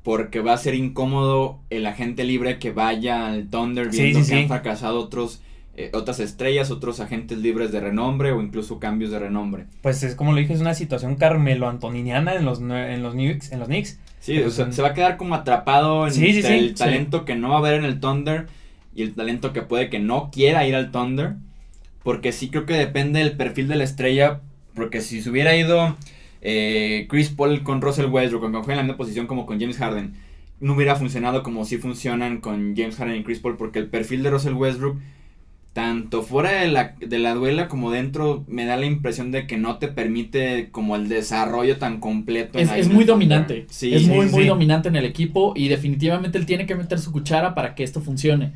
Porque 0.04 0.42
va 0.42 0.52
a 0.52 0.58
ser 0.58 0.76
incómodo 0.76 1.62
el 1.70 1.86
agente 1.86 2.26
libre 2.26 2.60
que 2.60 2.74
vaya 2.74 3.28
al 3.28 3.50
Thunder 3.50 3.90
viendo 3.90 4.20
sí, 4.20 4.26
que 4.26 4.36
sí. 4.36 4.42
han 4.42 4.50
fracasado 4.50 5.00
otros, 5.00 5.42
eh, 5.78 5.90
otras 5.94 6.20
estrellas, 6.20 6.70
otros 6.70 7.00
agentes 7.00 7.38
libres 7.38 7.72
de 7.72 7.80
renombre 7.80 8.34
o 8.34 8.42
incluso 8.42 8.78
cambios 8.78 9.12
de 9.12 9.20
renombre. 9.20 9.68
Pues 9.82 10.04
es 10.04 10.16
como 10.16 10.34
lo 10.34 10.40
dije, 10.40 10.52
es 10.52 10.60
una 10.60 10.74
situación 10.74 11.16
Carmelo 11.16 11.70
Antoniniana 11.70 12.36
en 12.36 12.44
los, 12.44 12.60
en 12.60 13.02
los 13.02 13.14
Knicks. 13.14 13.54
En 13.54 13.60
los 13.60 13.70
Knicks. 13.70 14.00
Sí, 14.20 14.38
o 14.40 14.52
sea, 14.52 14.70
se 14.70 14.82
va 14.82 14.90
a 14.90 14.94
quedar 14.94 15.16
como 15.16 15.36
atrapado 15.36 16.08
en 16.08 16.24
el 16.24 16.76
talento 16.76 17.24
que 17.24 17.36
no 17.36 17.52
va 17.52 17.56
a 17.56 17.60
haber 17.60 17.76
en 17.76 17.86
el 17.86 18.02
Thunder 18.02 18.48
y 18.94 19.04
el 19.04 19.16
talento 19.16 19.54
que 19.54 19.62
puede 19.62 19.90
que 19.90 20.00
no 20.00 20.30
quiera 20.30 20.68
ir 20.68 20.76
al 20.76 20.92
Thunder. 20.92 21.36
Porque 22.04 22.32
sí 22.32 22.50
creo 22.50 22.66
que 22.66 22.74
depende 22.74 23.20
del 23.20 23.38
perfil 23.38 23.68
de 23.68 23.76
la 23.76 23.84
estrella. 23.84 24.42
Porque 24.74 25.02
si 25.02 25.22
se 25.22 25.30
hubiera 25.30 25.56
ido 25.56 25.98
eh, 26.42 27.08
Chris 27.10 27.30
Paul 27.30 27.64
con 27.64 27.82
Russell 27.82 28.08
Westbrook, 28.08 28.44
aunque 28.44 28.60
juegue 28.60 28.74
en 28.74 28.78
la 28.78 28.84
misma 28.84 28.98
posición 28.98 29.28
como 29.28 29.46
con 29.46 29.60
James 29.60 29.78
Harden, 29.78 30.14
no 30.60 30.74
hubiera 30.74 30.96
funcionado 30.96 31.44
como 31.44 31.66
si 31.66 31.78
funcionan 31.78 32.40
con 32.40 32.76
James 32.76 32.96
Harden 32.96 33.18
y 33.18 33.24
Chris 33.24 33.40
Paul. 33.40 33.58
Porque 33.58 33.80
el 33.80 33.88
perfil 33.88 34.24
de 34.24 34.32
Russell 34.32 34.54
Westbrook, 34.54 34.98
tanto 35.74 36.22
fuera 36.24 36.52
de 36.52 36.68
la, 36.68 36.96
de 37.00 37.20
la 37.20 37.34
duela 37.34 37.68
como 37.68 37.92
dentro, 37.92 38.44
me 38.48 38.66
da 38.66 38.76
la 38.78 38.86
impresión 38.86 39.32
de 39.32 39.48
que 39.48 39.58
no 39.58 39.78
te 39.78 39.88
permite 39.88 40.70
como 40.72 40.96
el 40.96 41.08
desarrollo 41.08 41.78
tan 41.78 42.00
completo. 42.00 42.60
Es, 42.60 42.72
es 42.72 42.90
muy 42.90 43.06
dominante. 43.06 43.66
Sí, 43.70 43.94
es 43.94 44.04
sí, 44.04 44.08
muy, 44.08 44.28
sí, 44.28 44.34
muy 44.34 44.46
dominante 44.46 44.90
en 44.90 44.96
el 44.96 45.06
equipo 45.06 45.54
y 45.56 45.68
definitivamente 45.68 46.38
él 46.38 46.46
tiene 46.46 46.66
que 46.66 46.76
meter 46.76 47.00
su 47.00 47.12
cuchara 47.12 47.56
para 47.56 47.76
que 47.76 47.84
esto 47.84 48.02
funcione. 48.02 48.52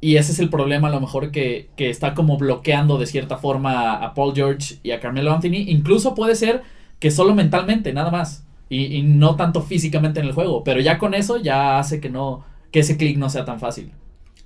Y 0.00 0.16
ese 0.16 0.32
es 0.32 0.38
el 0.38 0.48
problema 0.48 0.88
a 0.88 0.90
lo 0.92 1.00
mejor 1.00 1.30
que, 1.32 1.70
que 1.76 1.90
está 1.90 2.14
como 2.14 2.36
bloqueando 2.38 2.98
de 2.98 3.06
cierta 3.06 3.36
forma 3.36 3.72
a, 3.92 4.04
a 4.04 4.14
Paul 4.14 4.34
George 4.34 4.76
y 4.82 4.92
a 4.92 5.00
Carmelo 5.00 5.32
Anthony. 5.32 5.64
Incluso 5.66 6.14
puede 6.14 6.36
ser 6.36 6.62
que 7.00 7.10
solo 7.10 7.34
mentalmente, 7.34 7.92
nada 7.92 8.10
más. 8.10 8.44
Y, 8.68 8.96
y 8.96 9.02
no 9.02 9.34
tanto 9.36 9.62
físicamente 9.62 10.20
en 10.20 10.26
el 10.26 10.32
juego. 10.32 10.62
Pero 10.62 10.80
ya 10.80 10.98
con 10.98 11.14
eso 11.14 11.38
ya 11.38 11.78
hace 11.78 12.00
que 12.00 12.10
no, 12.10 12.44
que 12.70 12.80
ese 12.80 12.96
clic 12.96 13.16
no 13.16 13.28
sea 13.28 13.44
tan 13.44 13.58
fácil. 13.58 13.90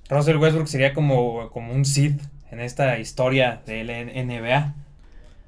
Russell 0.09 0.37
Westbrook 0.37 0.67
sería 0.67 0.93
como, 0.93 1.49
como 1.51 1.71
un 1.73 1.85
Sith 1.85 2.19
en 2.51 2.59
esta 2.59 2.97
historia 2.99 3.61
de 3.65 3.83
la 3.83 4.03
NBA. 4.03 4.73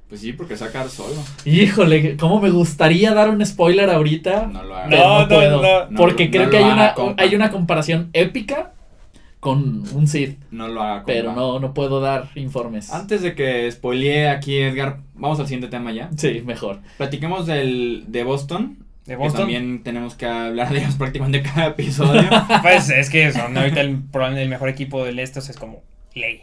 Pues 0.08 0.22
sí, 0.22 0.34
porque 0.34 0.56
sacar 0.56 0.88
solo. 0.90 1.16
Híjole, 1.46 2.16
cómo 2.18 2.40
me 2.40 2.52
gustaría 2.52 3.14
dar 3.16 3.30
un 3.30 3.44
spoiler 3.44 3.90
ahorita. 3.90 4.46
No 4.48 4.64
lo 4.64 4.76
haga. 4.76 4.88
pero 4.90 5.02
No, 5.04 5.08
no, 5.08 5.22
no, 5.22 5.28
puedo. 5.28 5.62
no. 5.62 5.90
No, 5.90 5.98
porque 5.98 6.26
no 6.26 6.32
creo 6.32 6.50
que 6.52 6.58
hay 6.58 6.64
una, 6.66 6.94
hay 7.18 7.34
una 7.36 7.50
comparación 7.50 8.10
épica 8.14 8.74
con 9.46 9.84
un 9.94 10.08
Sith. 10.08 10.40
No 10.52 10.68
lo 10.68 10.82
haga. 10.82 11.04
Pero 11.06 11.28
compa. 11.28 11.40
no, 11.42 11.60
no 11.60 11.74
puedo 11.74 12.02
dar 12.02 12.30
informes. 12.36 12.92
Antes 12.92 13.22
de 13.22 13.36
que 13.36 13.72
spoilee 13.72 14.28
aquí 14.30 14.58
Edgar, 14.58 15.02
vamos 15.14 15.40
al 15.40 15.46
siguiente 15.46 15.68
tema 15.68 15.92
ya. 15.94 16.10
Sí, 16.18 16.42
mejor. 16.46 16.80
Platiquemos 16.98 17.46
del, 17.46 18.06
de 18.08 18.24
Boston. 18.24 18.80
De 19.06 19.14
Que 19.14 19.18
Boston. 19.18 19.42
también 19.42 19.84
tenemos 19.84 20.16
que 20.16 20.26
hablar 20.26 20.74
de 20.74 20.80
ellos 20.80 20.96
prácticamente 20.98 21.44
cada 21.44 21.68
episodio. 21.68 22.28
Pues 22.64 22.90
es 22.90 23.10
que 23.12 23.32
son 23.32 23.56
ahorita 23.56 23.82
el, 23.82 24.02
probablemente 24.12 24.44
el 24.44 24.50
mejor 24.50 24.70
equipo 24.70 25.06
del 25.06 25.20
este, 25.20 25.38
o 25.40 25.42
sea, 25.44 25.52
es 25.54 25.60
como 25.60 25.84
ley. 26.16 26.42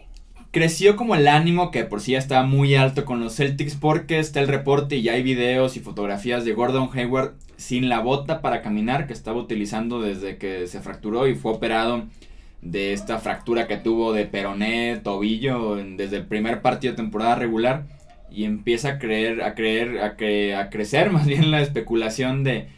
creció 0.53 0.95
como 0.95 1.17
el 1.17 1.27
ánimo 1.27 1.73
que 1.73 1.83
por 1.85 2.01
sí 2.01 2.13
ya 2.13 2.19
estaba 2.19 2.47
muy 2.47 2.77
alto 2.77 3.05
con 3.05 3.19
los 3.21 3.35
Celtics 3.35 3.75
porque 3.75 4.21
está 4.21 4.39
el 4.41 4.47
reporte 4.49 4.95
y 4.97 5.03
ya 5.03 5.15
hay 5.15 5.23
videos 5.25 5.77
y 5.77 5.81
fotografías 5.81 6.45
de 6.45 6.53
Gordon 6.53 6.89
Hayward 6.95 7.33
sin 7.57 7.89
la 7.89 7.99
bota 8.01 8.41
para 8.43 8.63
caminar 8.63 9.07
que 9.07 9.13
estaba 9.13 9.39
utilizando 9.41 10.01
desde 10.01 10.37
que 10.37 10.67
se 10.69 10.81
fracturó 10.81 11.27
y 11.27 11.35
fue 11.35 11.53
operado 11.53 12.05
de 12.63 12.93
esta 12.93 13.19
fractura 13.19 13.67
que 13.67 13.77
tuvo 13.77 14.13
de 14.13 14.25
peroné, 14.25 15.01
tobillo 15.03 15.77
desde 15.77 16.17
el 16.17 16.27
primer 16.27 16.63
partido 16.63 16.93
de 16.93 16.97
temporada 16.97 17.35
regular 17.35 17.85
y 18.31 18.45
empieza 18.45 18.91
a 18.91 18.99
creer 18.99 19.43
a 19.43 19.55
creer 19.55 20.01
a, 20.01 20.17
que, 20.17 20.55
a 20.55 20.71
crecer 20.71 21.11
más 21.13 21.27
bien 21.27 21.51
la 21.51 21.61
especulación 21.61 22.45
de 22.45 22.69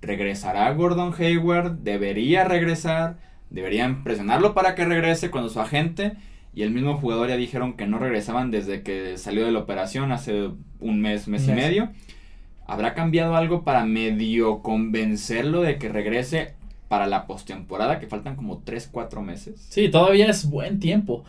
regresará 0.00 0.70
Gordon 0.72 1.12
Hayward, 1.18 1.78
debería 1.78 2.44
regresar, 2.44 3.18
deberían 3.50 4.04
presionarlo 4.04 4.54
para 4.54 4.74
que 4.74 4.84
regrese 4.84 5.30
cuando 5.30 5.50
su 5.50 5.60
agente 5.60 6.12
y 6.54 6.62
el 6.62 6.70
mismo 6.70 6.96
jugador 6.96 7.28
ya 7.28 7.36
dijeron 7.36 7.76
que 7.76 7.86
no 7.86 7.98
regresaban 7.98 8.50
desde 8.50 8.82
que 8.82 9.18
salió 9.18 9.44
de 9.44 9.52
la 9.52 9.58
operación 9.58 10.12
hace 10.12 10.50
un 10.80 11.00
mes, 11.00 11.28
mes 11.28 11.46
y 11.48 11.52
medio. 11.52 11.90
¿Habrá 12.66 12.94
cambiado 12.94 13.36
algo 13.36 13.62
para 13.62 13.84
medio 13.84 14.62
convencerlo 14.62 15.60
de 15.60 15.78
que 15.78 15.88
regrese 15.88 16.55
para 16.88 17.06
la 17.06 17.26
postemporada, 17.26 17.98
que 17.98 18.06
faltan 18.06 18.36
como 18.36 18.58
3, 18.58 18.88
4 18.90 19.22
meses? 19.22 19.66
Sí, 19.68 19.88
todavía 19.88 20.26
es 20.28 20.48
buen 20.48 20.80
tiempo. 20.80 21.24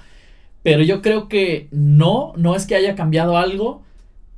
Pero 0.64 0.84
yo 0.84 1.02
creo 1.02 1.28
que 1.28 1.68
no, 1.72 2.34
no 2.36 2.56
es 2.56 2.66
que 2.66 2.76
haya 2.76 2.96
cambiado 2.96 3.38
algo, 3.38 3.82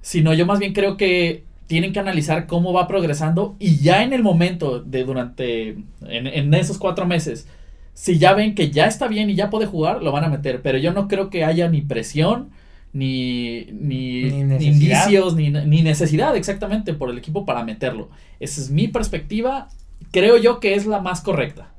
sino 0.02 0.34
yo 0.34 0.46
más 0.46 0.60
bien 0.60 0.74
creo 0.74 0.98
que 0.98 1.44
tienen 1.68 1.94
que 1.94 2.00
analizar 2.00 2.48
cómo 2.48 2.74
va 2.74 2.88
progresando 2.88 3.56
y 3.60 3.78
ya 3.78 4.04
en 4.04 4.14
el 4.14 4.24
momento 4.24 4.80
de 4.80 5.04
durante, 5.04 5.70
en, 6.02 6.28
en 6.28 6.54
esos 6.54 6.78
cuatro 6.78 7.06
meses, 7.06 7.48
si 7.94 8.18
ya 8.18 8.34
ven 8.34 8.56
que 8.56 8.72
ya 8.72 8.86
está 8.86 9.08
bien 9.08 9.30
y 9.30 9.36
ya 9.36 9.50
puede 9.50 9.66
jugar, 9.66 10.02
lo 10.02 10.12
van 10.12 10.24
a 10.24 10.30
meter. 10.30 10.62
Pero 10.62 10.78
yo 10.78 10.94
no 10.94 11.08
creo 11.08 11.30
que 11.30 11.44
haya 11.44 11.68
ni 11.70 11.82
presión, 11.82 12.50
ni, 12.94 13.66
ni, 13.72 14.24
Ni 14.24 14.66
indicios, 14.66 15.36
ni, 15.36 15.50
ni 15.50 15.84
necesidad 15.84 16.36
exactamente 16.36 16.94
por 16.94 17.10
el 17.10 17.18
equipo 17.18 17.46
para 17.46 17.64
meterlo. 17.64 18.10
Esa 18.40 18.62
es 18.62 18.70
mi 18.72 18.88
perspectiva. 18.88 19.68
Creo 20.12 20.38
yo 20.38 20.60
que 20.60 20.76
es 20.76 20.86
la 20.86 21.00
más 21.02 21.22
correcta. 21.22 21.72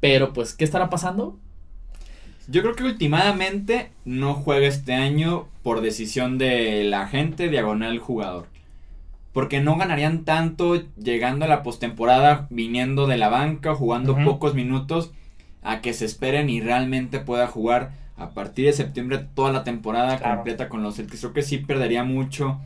Pero 0.00 0.32
pues, 0.32 0.54
¿qué 0.54 0.64
estará 0.64 0.90
pasando? 0.90 1.36
Yo 2.48 2.62
creo 2.62 2.74
que 2.74 2.84
últimamente 2.84 3.90
no 4.04 4.34
juega 4.34 4.66
este 4.66 4.94
año 4.94 5.46
por 5.62 5.80
decisión 5.80 6.38
de 6.38 6.82
la 6.84 7.06
gente 7.06 7.48
diagonal 7.48 7.98
jugador. 7.98 8.46
Porque 9.32 9.60
no 9.60 9.76
ganarían 9.76 10.24
tanto 10.24 10.82
llegando 10.96 11.44
a 11.44 11.48
la 11.48 11.62
postemporada, 11.62 12.46
viniendo 12.50 13.06
de 13.06 13.16
la 13.16 13.28
banca, 13.28 13.74
jugando 13.74 14.16
pocos 14.24 14.54
minutos, 14.54 15.12
a 15.62 15.80
que 15.80 15.92
se 15.94 16.04
esperen 16.04 16.50
y 16.50 16.60
realmente 16.60 17.20
pueda 17.20 17.46
jugar 17.46 17.92
a 18.16 18.30
partir 18.30 18.66
de 18.66 18.72
septiembre 18.72 19.24
toda 19.34 19.52
la 19.52 19.64
temporada 19.64 20.18
Claro. 20.18 20.36
completa 20.36 20.68
con 20.68 20.82
los 20.82 20.96
Celtics. 20.96 21.20
Creo 21.20 21.32
que 21.32 21.42
sí 21.42 21.58
perdería 21.58 22.04
mucho, 22.04 22.60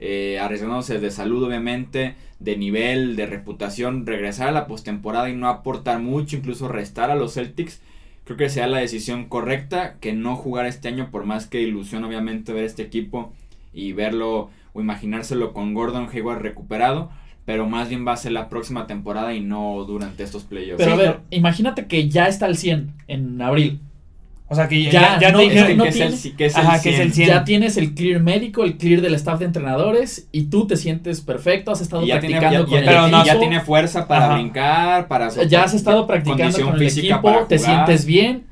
eh, 0.00 0.38
arriesgándose 0.40 0.98
de 0.98 1.10
salud 1.10 1.44
obviamente, 1.44 2.16
de 2.40 2.56
nivel, 2.56 3.16
de 3.16 3.26
reputación, 3.26 4.06
regresar 4.06 4.48
a 4.48 4.52
la 4.52 4.66
postemporada 4.66 5.28
y 5.28 5.34
no 5.34 5.48
aportar 5.48 6.00
mucho, 6.00 6.36
incluso 6.36 6.68
restar 6.68 7.10
a 7.10 7.16
los 7.16 7.34
Celtics. 7.34 7.80
Creo 8.24 8.36
que 8.36 8.50
sea 8.50 8.66
la 8.66 8.78
decisión 8.78 9.24
correcta 9.24 9.96
que 10.00 10.12
no 10.12 10.36
jugar 10.36 10.66
este 10.66 10.88
año, 10.88 11.10
por 11.10 11.24
más 11.24 11.46
que 11.46 11.62
ilusión 11.62 12.04
obviamente 12.04 12.52
ver 12.52 12.64
este 12.64 12.82
equipo 12.82 13.32
y 13.72 13.92
verlo 13.92 14.50
o 14.72 14.80
imaginárselo 14.80 15.52
con 15.52 15.74
Gordon 15.74 16.08
Hayward 16.12 16.42
recuperado, 16.42 17.10
pero 17.44 17.66
más 17.66 17.88
bien 17.88 18.06
va 18.06 18.12
a 18.12 18.16
ser 18.18 18.32
la 18.32 18.48
próxima 18.48 18.86
temporada 18.86 19.34
y 19.34 19.40
no 19.40 19.84
durante 19.84 20.22
estos 20.22 20.44
playoffs. 20.44 20.78
Pero 20.78 20.92
a 20.92 20.96
ver, 20.96 21.20
imagínate 21.30 21.86
que 21.86 22.08
ya 22.08 22.28
está 22.28 22.46
al 22.46 22.56
100 22.56 22.92
en 23.08 23.40
abril. 23.40 23.80
O 24.50 24.54
sea 24.54 24.66
que 24.66 24.82
ya, 24.82 24.90
Ya, 24.90 25.18
ya, 25.20 25.30
no, 25.32 25.38
te 25.38 25.44
dijeron 25.44 25.76
no 25.76 25.84
que 25.84 25.90
es 25.90 26.24
el, 26.24 26.36
que 26.36 26.46
es 26.46 26.56
Ajá, 26.56 26.76
el 26.76 26.82
que 26.82 26.88
es 26.94 27.00
el 27.00 27.12
100. 27.12 27.26
100. 27.26 27.28
Ya 27.28 27.44
tienes 27.44 27.76
el 27.76 27.94
clear 27.94 28.20
médico, 28.20 28.64
el 28.64 28.78
clear 28.78 29.02
del 29.02 29.14
staff 29.14 29.38
de 29.40 29.44
entrenadores 29.44 30.26
y 30.32 30.44
tú 30.44 30.66
te 30.66 30.76
sientes 30.76 31.20
perfecto, 31.20 31.70
has 31.70 31.82
estado 31.82 32.04
ya 32.06 32.18
tiene, 32.18 32.38
practicando 32.40 32.64
ya- 32.66 32.70
con 32.70 32.78
el 32.78 32.84
pero 32.86 33.00
no, 33.02 33.06
equipo. 33.18 33.24
ya 33.26 33.38
tiene 33.38 33.60
fuerza 33.60 34.08
para 34.08 34.24
Ajá. 34.26 34.34
brincar, 34.36 35.06
para... 35.08 35.28
ya 35.44 35.64
has 35.64 35.74
estado 35.74 36.06
practicando 36.06 36.60
con 36.62 36.76
el 36.76 36.82
equipo, 36.82 37.46
te 37.46 37.58
jugar. 37.58 37.74
sientes 37.86 38.06
bien. 38.06 38.44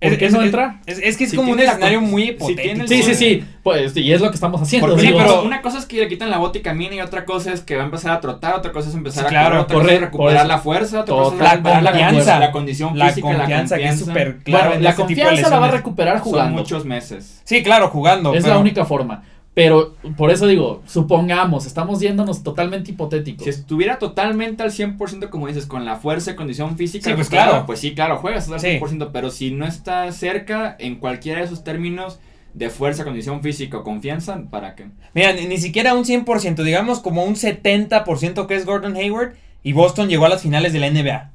¿Por 0.00 0.12
Es- 0.12 0.18
qué 0.18 0.26
es- 0.26 0.32
no 0.32 0.38
es- 0.40 0.46
entrar? 0.46 0.76
Es, 0.86 0.98
es 1.02 1.16
que 1.16 1.24
es 1.24 1.30
Si 1.30 1.36
como 1.36 1.50
un 1.50 1.58
la 1.58 1.64
escenario 1.64 2.00
muy 2.00 2.28
hipotético. 2.28 2.82
el- 2.82 2.88
Sí, 2.88 3.02
sí, 3.02 3.14
sí. 3.16 3.44
Pues 3.64 3.96
y 3.96 4.12
es 4.12 4.20
lo 4.20 4.28
que 4.28 4.36
estamos 4.36 4.62
haciendo. 4.62 4.86
Porque 4.86 5.02
Sí, 5.08 5.12
pero- 5.12 5.42
una 5.42 5.60
cosa 5.60 5.78
es 5.78 5.86
que 5.86 5.96
le 5.96 6.08
quitan 6.08 6.30
la 6.30 6.38
bota 6.38 6.56
y 6.58 6.62
camina 6.62 6.94
y 6.94 7.00
otra 7.00 7.24
cosa 7.24 7.52
es 7.52 7.62
que 7.62 7.74
va 7.74 7.82
a 7.82 7.84
empezar 7.86 8.12
a 8.12 8.20
trotar, 8.20 8.54
otra 8.54 8.70
cosa 8.70 8.88
es 8.90 8.94
empezar 8.94 9.28
Sí, 9.28 9.34
a 9.34 9.38
correr, 9.44 9.58
otra 9.58 9.64
cosa 9.74 9.74
correr, 9.80 9.94
es 9.96 10.00
recuperar 10.02 10.46
la 10.46 10.58
fuerza, 10.58 11.00
otra 11.00 11.06
Todo- 11.14 11.24
cosa 11.24 11.34
es 11.34 11.40
la 11.42 11.50
recuperar 11.50 11.82
la 11.82 11.90
confianza. 11.90 12.14
confianza, 12.16 12.38
la 12.46 12.52
condición 12.52 12.98
La 12.98 13.06
física, 13.08 13.26
confianza, 13.26 13.74
la 13.74 13.82
que 13.82 13.88
es 13.88 13.90
confianza. 13.90 14.04
súper 14.04 14.28
bueno, 14.28 14.44
claro. 14.44 14.80
la 14.80 14.90
este 14.90 15.02
confianza 15.02 15.50
la 15.50 15.58
va 15.58 15.66
a 15.66 15.70
recuperar 15.72 16.14
Son 16.18 16.24
jugando. 16.24 16.58
muchos 16.58 16.84
meses. 16.84 17.40
Sí, 17.42 17.62
claro, 17.64 17.88
jugando. 17.88 18.34
es 18.34 18.42
pero- 18.44 18.54
la 18.54 18.60
única 18.60 18.84
forma. 18.84 19.24
Pero 19.58 19.96
por 20.16 20.30
eso 20.30 20.46
digo, 20.46 20.82
supongamos, 20.86 21.66
estamos 21.66 21.98
yéndonos 22.00 22.44
totalmente 22.44 22.92
hipotéticos. 22.92 23.42
Si 23.44 23.50
estuviera 23.50 23.98
totalmente 23.98 24.62
al 24.62 24.70
100%, 24.70 25.30
como 25.30 25.48
dices, 25.48 25.66
con 25.66 25.84
la 25.84 25.96
fuerza 25.96 26.30
y 26.30 26.36
condición 26.36 26.76
física, 26.76 27.04
Sí, 27.10 27.14
pues 27.14 27.26
recuperada, 27.26 27.50
claro. 27.50 27.66
Pues 27.66 27.80
sí, 27.80 27.94
claro, 27.94 28.18
juegas 28.18 28.48
al 28.50 28.60
Sí. 28.60 28.78
100%, 28.78 29.10
pero 29.12 29.30
si 29.30 29.50
no 29.50 29.66
está 29.66 30.10
cerca 30.12 30.76
en 30.78 30.94
cualquiera 30.96 31.40
de 31.40 31.46
esos 31.46 31.64
términos 31.64 32.20
de 32.54 32.70
fuerza, 32.70 33.04
condición 33.04 33.42
física 33.42 33.78
o 33.78 33.82
confianza, 33.84 34.40
¿para 34.50 34.74
qué? 34.76 34.86
Mira, 35.14 35.32
ni, 35.32 35.46
ni 35.46 35.58
siquiera 35.58 35.94
un 35.94 36.04
100%, 36.04 36.62
digamos 36.62 37.00
como 37.00 37.24
un 37.24 37.34
70% 37.34 38.46
que 38.46 38.54
es 38.54 38.64
Gordon 38.64 38.96
Hayward 38.96 39.34
y 39.62 39.72
Boston 39.72 40.08
llegó 40.08 40.26
a 40.26 40.28
las 40.28 40.42
finales 40.42 40.72
de 40.72 40.78
la 40.78 40.86
NBA. 40.90 41.32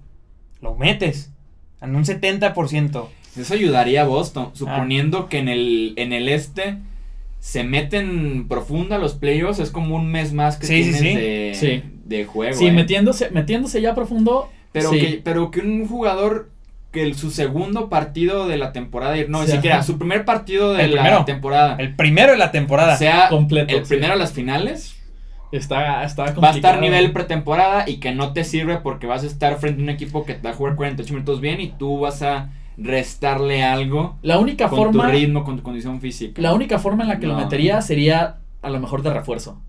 Lo 0.62 0.76
metes 0.76 1.32
en 1.82 1.96
un 1.96 2.06
70%. 2.06 3.10
Eso 3.38 3.54
ayudaría 3.54 4.04
a 4.04 4.06
Boston, 4.06 4.48
Ah. 4.48 4.56
suponiendo 4.56 5.28
que 5.28 5.40
en 5.40 5.50
el, 5.50 5.94
en 5.98 6.14
el 6.14 6.30
este 6.30 6.78
se 7.46 7.66
meten 7.66 8.48
profunda 8.48 8.98
los 8.98 9.16
playoffs, 9.16 9.60
es 9.60 9.70
como 9.70 9.98
un 9.98 10.10
mes 10.10 10.32
más 10.32 10.56
que 10.56 10.66
Sí, 10.66 10.76
tienes 10.76 10.98
sí. 11.00 11.14
De, 11.14 11.52
Sí. 11.54 11.84
de 12.06 12.24
juego. 12.24 12.58
sí, 12.58 12.68
¿eh? 12.68 12.72
metiéndose, 12.72 13.32
metiéndose 13.32 13.82
ya 13.82 13.94
profundo. 13.94 14.50
pero, 14.72 14.92
sí. 14.92 15.00
que, 15.00 15.22
pero 15.22 15.52
que 15.52 15.60
un 15.60 15.86
jugador 15.86 16.50
que 16.94 17.04
el- 17.04 17.16
su 17.16 17.32
segundo 17.32 17.90
partido 17.90 18.48
de 18.48 18.58
la 18.58 18.72
temporada, 18.72 19.16
no, 19.28 19.42
ni 19.42 19.48
Sí, 19.48 19.52
siquiera, 19.54 19.84
su 19.84 19.98
primer 19.98 20.24
partido 20.24 20.74
de 20.74 20.86
El 20.86 20.96
la 20.96 21.02
primero. 21.02 21.26
temporada, 21.26 21.76
El 21.80 21.96
primero 21.96 22.32
de 22.32 22.38
la 22.38 22.52
temporada. 22.52 22.96
sea 22.98 23.28
completo, 23.30 23.76
el 23.76 23.86
sí. 23.86 23.90
primero 23.90 24.14
a 24.14 24.16
las 24.16 24.32
finales, 24.32 24.96
Está, 25.52 26.04
está 26.06 26.32
va 26.32 26.50
a 26.50 26.56
estar 26.56 26.80
nivel 26.80 27.12
pretemporada 27.12 27.84
y 27.90 27.98
que 27.98 28.12
no 28.14 28.32
te 28.34 28.44
sirve 28.46 28.78
porque 28.78 29.06
vas 29.06 29.24
a 29.24 29.28
estar 29.28 29.60
frente 29.60 29.82
a 29.82 29.84
un 29.84 29.90
equipo 29.90 30.26
que 30.26 30.34
te 30.36 30.42
va 30.42 30.52
a 30.52 30.54
jugar 30.54 30.76
48 30.76 31.14
minutos 31.14 31.42
bien 31.42 31.60
y 31.62 31.68
tú 31.68 32.00
vas 32.00 32.22
a 32.24 32.50
restarle 32.78 33.64
algo 33.64 34.18
La 34.22 34.40
única 34.40 34.70
con 34.70 34.78
forma, 34.78 35.06
tu 35.06 35.12
ritmo, 35.12 35.44
con 35.44 35.58
tu 35.58 35.64
condición 35.64 36.00
física. 36.02 36.42
la 36.42 36.54
única 36.54 36.80
forma 36.80 37.04
en 37.04 37.10
la 37.10 37.20
que 37.20 37.28
lo 37.28 37.36
metería 37.36 37.82
sería 37.82 38.38
a 38.62 38.70
lo 38.70 38.80
mejor 38.80 39.02
de 39.04 39.14
refuerzo. 39.14 39.60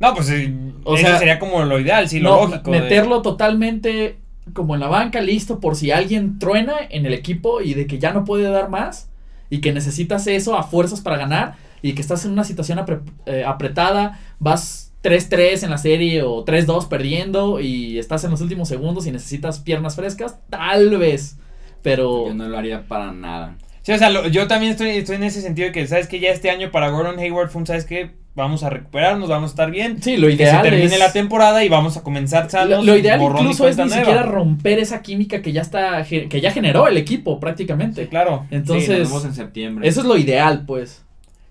No, 0.00 0.14
pues 0.14 0.30
eh, 0.30 0.54
O 0.84 0.94
eso 0.94 1.06
sea, 1.08 1.18
sería 1.18 1.38
como 1.38 1.62
lo 1.64 1.78
ideal, 1.80 2.08
sí, 2.08 2.20
lo 2.20 2.30
no, 2.30 2.46
lógico. 2.48 2.70
de- 2.70 2.80
meterlo 2.80 3.20
totalmente 3.22 4.18
como 4.52 4.74
en 4.74 4.80
la 4.80 4.88
banca, 4.88 5.20
listo 5.20 5.60
por 5.60 5.76
si 5.76 5.90
alguien 5.90 6.38
truena 6.38 6.74
en 6.88 7.04
el 7.04 7.12
equipo 7.14 7.60
y 7.60 7.74
de 7.74 7.86
que 7.86 7.98
ya 7.98 8.12
no 8.12 8.24
puede 8.24 8.48
dar 8.48 8.70
más 8.70 9.10
y 9.50 9.60
que 9.60 9.72
necesitas 9.72 10.26
eso 10.26 10.56
a 10.56 10.62
fuerzas 10.62 11.00
para 11.00 11.16
ganar 11.18 11.56
y 11.82 11.92
que 11.94 12.00
estás 12.00 12.24
en 12.24 12.32
una 12.32 12.44
situación 12.44 12.78
apre- 12.78 13.00
eh, 13.26 13.44
apretada, 13.44 14.20
vas 14.38 14.92
3-3 15.02 15.62
en 15.64 15.70
la 15.70 15.78
serie 15.78 16.22
o 16.22 16.44
3-2 16.44 16.86
perdiendo 16.88 17.60
y 17.60 17.98
estás 17.98 18.24
en 18.24 18.30
los 18.30 18.40
últimos 18.40 18.68
segundos 18.68 19.06
y 19.06 19.10
necesitas 19.12 19.58
piernas 19.60 19.96
frescas, 19.96 20.38
tal 20.48 20.96
vez. 20.96 21.38
Pero 21.82 22.26
Yo 22.28 22.34
no 22.34 22.48
lo 22.48 22.58
haría 22.58 22.82
para 22.86 23.12
nada. 23.12 23.56
Sí, 23.82 23.92
o 23.92 23.98
sea, 23.98 24.10
lo- 24.10 24.28
yo 24.28 24.46
también 24.48 24.72
estoy, 24.72 24.90
estoy 24.90 25.16
en 25.16 25.24
ese 25.24 25.40
sentido 25.40 25.66
de 25.66 25.72
que, 25.72 25.86
¿sabes 25.86 26.08
que 26.08 26.20
Ya 26.20 26.30
este 26.30 26.50
año 26.50 26.70
para 26.70 26.90
Gordon 26.90 27.18
Hayward 27.18 27.48
fue 27.50 27.60
un, 27.60 27.66
¿sabes 27.66 27.84
qué? 27.84 28.10
Vamos 28.34 28.62
a 28.62 28.70
recuperarnos, 28.70 29.28
vamos 29.28 29.50
a 29.50 29.52
estar 29.52 29.70
bien. 29.70 30.00
sí, 30.00 30.16
lo 30.16 30.28
Que 30.28 30.36
se 30.36 30.42
ideal 30.44 30.62
termine 30.62 30.84
es... 30.84 30.98
la 30.98 31.12
temporada 31.12 31.64
y 31.64 31.68
vamos 31.68 31.96
a 31.96 32.02
comenzar 32.04 32.44
Lo, 32.44 32.50
sanos. 32.50 32.84
lo 32.86 32.96
ideal 32.96 33.20
incluso 33.20 33.66
es 33.66 33.76
ni 33.76 33.84
nueva. 33.84 33.96
siquiera 33.98 34.22
romper 34.22 34.78
esa 34.78 35.02
química 35.02 35.42
que 35.42 35.52
ya 35.52 35.62
está 35.62 36.04
que 36.04 36.40
ya 36.40 36.52
generó 36.52 36.86
el 36.86 36.96
equipo 36.98 37.40
prácticamente. 37.40 38.02
Sí, 38.04 38.08
claro. 38.08 38.46
Entonces, 38.52 38.84
sí, 38.86 38.92
nos 38.92 39.08
vemos 39.08 39.24
en 39.24 39.34
septiembre. 39.34 39.88
eso 39.88 40.00
es 40.02 40.06
lo 40.06 40.16
ideal, 40.16 40.64
pues. 40.66 41.04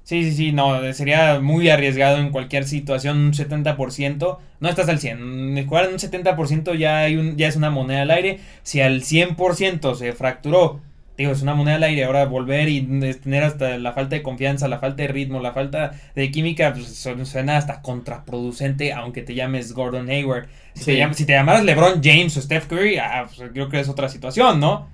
Sí, 0.08 0.24
sí, 0.24 0.32
sí, 0.38 0.52
no, 0.54 0.94
sería 0.94 1.42
muy 1.42 1.68
arriesgado 1.70 2.20
en 2.20 2.30
cualquier 2.30 2.64
situación, 2.64 3.18
un 3.18 3.34
70%, 3.34 4.38
no 4.62 4.70
estás 4.70 4.88
al 4.88 5.00
100, 5.00 5.68
jugar 5.68 5.84
en 5.88 5.92
un 5.92 6.00
70% 6.00 6.76
ya, 6.76 7.00
hay 7.00 7.18
un, 7.18 7.36
ya 7.36 7.50
es 7.50 7.58
una 7.58 7.70
moneda 7.72 8.04
al 8.04 8.12
aire, 8.12 8.40
si 8.64 8.80
al 8.80 9.02
100% 9.04 9.96
se 9.96 10.14
fracturó, 10.14 10.80
digo, 11.18 11.34
es 11.34 11.42
una 11.42 11.56
moneda 11.56 11.76
al 11.76 11.84
aire, 11.84 12.06
ahora 12.06 12.24
volver 12.24 12.70
y 12.70 12.84
tener 13.22 13.44
hasta 13.44 13.78
la 13.80 13.92
falta 13.92 14.16
de 14.16 14.22
confianza, 14.24 14.70
la 14.70 14.80
falta 14.80 15.02
de 15.04 15.10
ritmo, 15.10 15.42
la 15.42 15.52
falta 15.52 15.92
de 16.16 16.32
química, 16.32 16.72
pues 16.74 16.86
su- 16.88 17.26
suena 17.26 17.58
hasta 17.58 17.82
contraproducente, 17.82 18.94
aunque 18.94 19.24
te 19.24 19.36
llames 19.36 19.74
Gordon 19.74 20.10
Hayward. 20.10 20.48
Si, 20.74 20.86
Sí. 20.86 20.92
te, 20.92 21.00
llam- 21.00 21.14
si 21.16 21.26
te 21.26 21.34
llamaras 21.34 21.66
LeBron 21.66 22.02
James 22.02 22.38
o 22.38 22.42
Steph 22.42 22.68
Curry, 22.68 22.98
ah, 22.98 23.26
pues, 23.36 23.50
creo 23.52 23.68
que 23.68 23.82
es 23.82 23.90
otra 23.90 24.08
situación, 24.08 24.62
¿no? 24.62 24.88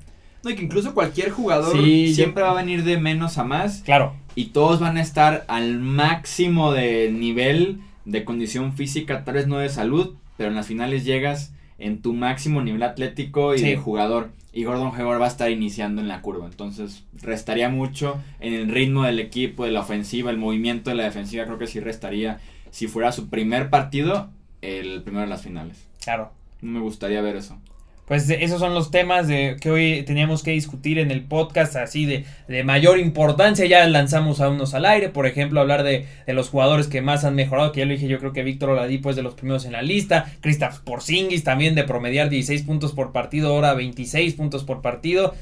No, 0.43 0.49
y 0.49 0.55
que 0.55 0.63
incluso 0.63 0.93
cualquier 0.93 1.29
jugador 1.31 1.71
Sí, 1.77 2.09
yo- 2.09 2.15
siempre 2.15 2.43
va 2.43 2.51
a 2.51 2.55
venir 2.55 2.83
de 2.83 2.97
menos 2.99 3.37
a 3.37 3.43
más 3.43 3.81
Claro. 3.83 4.13
y 4.35 4.45
todos 4.47 4.79
van 4.79 4.97
a 4.97 5.01
estar 5.01 5.45
al 5.47 5.79
máximo 5.79 6.71
de 6.73 7.11
nivel 7.11 7.79
de 8.05 8.25
condición 8.25 8.73
física, 8.73 9.23
tal 9.23 9.35
vez 9.35 9.47
no 9.47 9.57
de 9.57 9.69
salud, 9.69 10.15
pero 10.37 10.49
en 10.49 10.55
las 10.55 10.67
finales 10.67 11.05
llegas 11.05 11.53
en 11.79 12.01
tu 12.01 12.13
máximo 12.13 12.61
nivel 12.61 12.83
atlético 12.83 13.55
y 13.55 13.59
Sí. 13.59 13.65
de 13.65 13.77
jugador. 13.77 14.29
y 14.55 14.65
Gordon 14.65 14.91
Hayward 14.95 15.19
va 15.19 15.25
a 15.25 15.29
estar 15.29 15.49
iniciando 15.49 15.99
en 15.99 16.07
la 16.07 16.21
curva. 16.21 16.45
Entonces, 16.45 17.05
restaría 17.23 17.69
mucho 17.69 18.21
en 18.39 18.53
el 18.53 18.69
ritmo 18.69 19.01
del 19.01 19.19
equipo, 19.19 19.65
de 19.65 19.71
la 19.71 19.79
ofensiva, 19.79 20.29
el 20.29 20.37
movimiento 20.37 20.91
de 20.91 20.95
la 20.95 21.05
defensiva. 21.05 21.45
Creo 21.45 21.57
que 21.57 21.65
sí 21.65 21.79
restaría, 21.79 22.39
si 22.69 22.85
fuera 22.85 23.11
su 23.11 23.29
primer 23.31 23.71
partido, 23.71 24.29
el 24.61 25.01
primero 25.01 25.23
de 25.23 25.29
las 25.31 25.41
finales. 25.41 25.87
Claro. 26.03 26.31
No 26.61 26.69
me 26.69 26.81
gustaría 26.81 27.19
ver 27.23 27.35
eso. 27.35 27.57
Pues 28.05 28.29
esos 28.29 28.59
son 28.59 28.73
los 28.73 28.91
temas 28.91 29.29
de 29.29 29.55
que 29.61 29.71
hoy 29.71 30.03
teníamos 30.03 30.43
que 30.43 30.51
discutir 30.51 30.99
en 30.99 31.09
el 31.09 31.21
podcast, 31.21 31.77
así 31.77 32.05
de, 32.05 32.25
de 32.49 32.63
mayor 32.65 32.99
importancia. 32.99 33.65
Ya 33.65 33.87
lanzamos 33.87 34.41
a 34.41 34.49
unos 34.49 34.73
al 34.73 34.85
aire, 34.85 35.07
por 35.07 35.25
ejemplo, 35.25 35.61
hablar 35.61 35.83
de, 35.83 36.05
de, 36.27 36.33
los 36.33 36.49
jugadores 36.49 36.87
que 36.87 37.01
más 37.01 37.23
han 37.23 37.35
mejorado. 37.35 37.71
Que 37.71 37.79
ya 37.79 37.85
lo 37.85 37.93
dije, 37.93 38.07
yo 38.09 38.19
creo 38.19 38.33
que 38.33 38.43
Víctor 38.43 38.71
Oladipo 38.71 39.09
es 39.09 39.15
de 39.15 39.23
los 39.23 39.35
primeros 39.35 39.63
en 39.65 39.71
la 39.71 39.81
lista. 39.81 40.25
Kristaps 40.41 40.79
Porzingis 40.79 41.45
también 41.45 41.75
de 41.75 41.85
promediar 41.85 42.29
16 42.29 42.63
puntos 42.63 42.91
por 42.91 43.13
partido, 43.13 43.53
ahora 43.53 43.73
26 43.73 44.33
puntos 44.33 44.65
por 44.65 44.81
partido. 44.81 45.33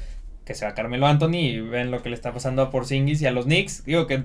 Que 0.44 0.54
se 0.54 0.64
va 0.64 0.74
Carmelo 0.74 1.08
Anthony 1.08 1.36
y 1.36 1.60
ven 1.60 1.90
lo 1.90 2.02
que 2.02 2.10
le 2.10 2.14
está 2.14 2.32
pasando 2.32 2.62
a 2.62 2.70
Porzingis 2.70 3.22
y 3.22 3.26
a 3.26 3.32
los 3.32 3.46
Knicks. 3.46 3.84
Digo 3.84 4.06
que 4.06 4.22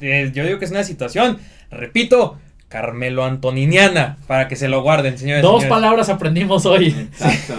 eh, 0.00 0.32
yo 0.34 0.44
digo 0.44 0.58
que 0.58 0.64
es 0.64 0.70
una 0.70 0.84
situación, 0.84 1.38
repito, 1.70 2.38
Carmelo 2.74 3.24
Antoniniana, 3.24 4.16
para 4.26 4.48
que 4.48 4.56
se 4.56 4.66
lo 4.66 4.82
guarden, 4.82 5.16
señores. 5.16 5.44
Dos 5.44 5.62
señores. 5.62 5.68
palabras 5.68 6.08
aprendimos 6.08 6.66
hoy. 6.66 6.88
Exacto. 6.88 7.54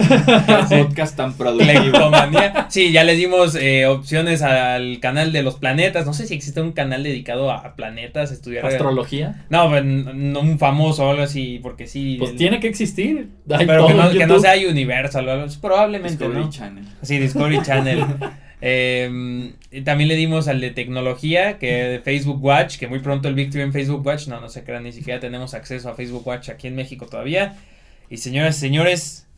Qué 0.68 0.76
podcast 0.82 1.16
tan 1.16 1.32
productivo. 1.32 2.10
Sí, 2.68 2.92
ya 2.92 3.02
les 3.02 3.16
dimos 3.16 3.54
eh, 3.54 3.86
opciones 3.86 4.42
al 4.42 5.00
canal 5.00 5.32
de 5.32 5.42
los 5.42 5.54
planetas. 5.54 6.04
No 6.04 6.12
sé 6.12 6.26
si 6.26 6.34
existe 6.34 6.60
un 6.60 6.72
canal 6.72 7.02
dedicado 7.02 7.50
a 7.50 7.76
planetas, 7.76 8.30
estudiar. 8.30 8.66
Astrología. 8.66 9.46
No, 9.48 9.80
no 9.80 10.40
un 10.40 10.58
famoso 10.58 11.06
o 11.06 11.10
algo 11.10 11.22
así, 11.22 11.60
porque 11.62 11.86
sí. 11.86 12.16
Pues 12.18 12.32
el... 12.32 12.36
tiene 12.36 12.60
que 12.60 12.68
existir. 12.68 13.30
Hay 13.50 13.64
pero 13.64 13.86
que 13.86 13.94
no, 13.94 14.10
que 14.10 14.26
no, 14.26 14.38
sea 14.38 14.52
Universal 14.68 15.26
o 15.26 15.32
algo 15.32 15.46
Probablemente. 15.62 16.24
Discovery 16.24 16.44
¿no? 16.44 16.50
Channel. 16.50 16.84
Sí, 17.00 17.18
Discovery 17.18 17.62
Channel. 17.62 18.04
Eh, 18.68 19.52
también 19.84 20.08
le 20.08 20.16
dimos 20.16 20.48
al 20.48 20.60
de 20.60 20.72
tecnología, 20.72 21.56
que 21.60 21.72
de 21.72 22.00
Facebook 22.00 22.42
Watch, 22.44 22.78
que 22.78 22.88
muy 22.88 22.98
pronto 22.98 23.28
el 23.28 23.36
Victory 23.36 23.62
en 23.62 23.72
Facebook 23.72 24.04
Watch, 24.04 24.26
no, 24.26 24.40
no 24.40 24.48
se 24.48 24.64
crean, 24.64 24.82
ni 24.82 24.90
siquiera 24.90 25.20
tenemos 25.20 25.54
acceso 25.54 25.88
a 25.88 25.94
Facebook 25.94 26.26
Watch 26.26 26.48
aquí 26.48 26.66
en 26.66 26.74
México 26.74 27.06
todavía. 27.06 27.56
Y 28.10 28.16
señoras 28.16 28.56
y 28.56 28.60
señores, 28.60 29.28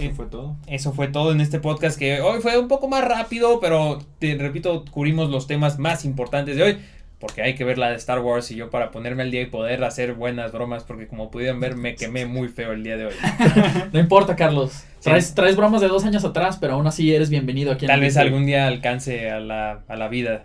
eso 0.00 0.14
fue 0.16 0.26
todo. 0.26 0.56
Eso 0.66 0.92
fue 0.92 1.06
todo 1.06 1.30
en 1.30 1.40
este 1.40 1.60
podcast 1.60 1.96
que 1.96 2.20
hoy 2.20 2.40
fue 2.40 2.58
un 2.58 2.66
poco 2.66 2.88
más 2.88 3.04
rápido, 3.04 3.60
pero 3.60 4.04
te 4.18 4.34
repito, 4.34 4.84
cubrimos 4.90 5.30
los 5.30 5.46
temas 5.46 5.78
más 5.78 6.04
importantes 6.04 6.56
de 6.56 6.62
hoy. 6.64 6.78
Porque 7.18 7.42
hay 7.42 7.54
que 7.54 7.64
ver 7.64 7.78
la 7.78 7.90
de 7.90 7.96
Star 7.96 8.20
Wars 8.20 8.50
y 8.50 8.56
yo 8.56 8.70
para 8.70 8.90
ponerme 8.90 9.22
al 9.22 9.30
día 9.30 9.40
y 9.40 9.46
poder 9.46 9.82
hacer 9.84 10.14
buenas 10.14 10.52
bromas, 10.52 10.84
porque 10.84 11.06
como 11.06 11.30
pudieron 11.30 11.60
ver, 11.60 11.76
me 11.76 11.94
quemé 11.94 12.26
muy 12.26 12.48
feo 12.48 12.72
el 12.72 12.82
día 12.82 12.96
de 12.96 13.06
hoy. 13.06 13.14
no 13.92 14.00
importa, 14.00 14.36
Carlos. 14.36 14.84
Traes, 15.00 15.26
sí. 15.26 15.34
traes 15.34 15.56
bromas 15.56 15.80
de 15.80 15.88
dos 15.88 16.04
años 16.04 16.24
atrás, 16.24 16.58
pero 16.60 16.74
aún 16.74 16.86
así 16.86 17.14
eres 17.14 17.30
bienvenido 17.30 17.72
aquí. 17.72 17.86
Tal 17.86 18.00
vez 18.00 18.16
algún 18.16 18.46
día 18.46 18.66
alcance 18.66 19.30
a 19.30 19.40
la, 19.40 19.82
a 19.86 19.96
la 19.96 20.08
vida. 20.08 20.44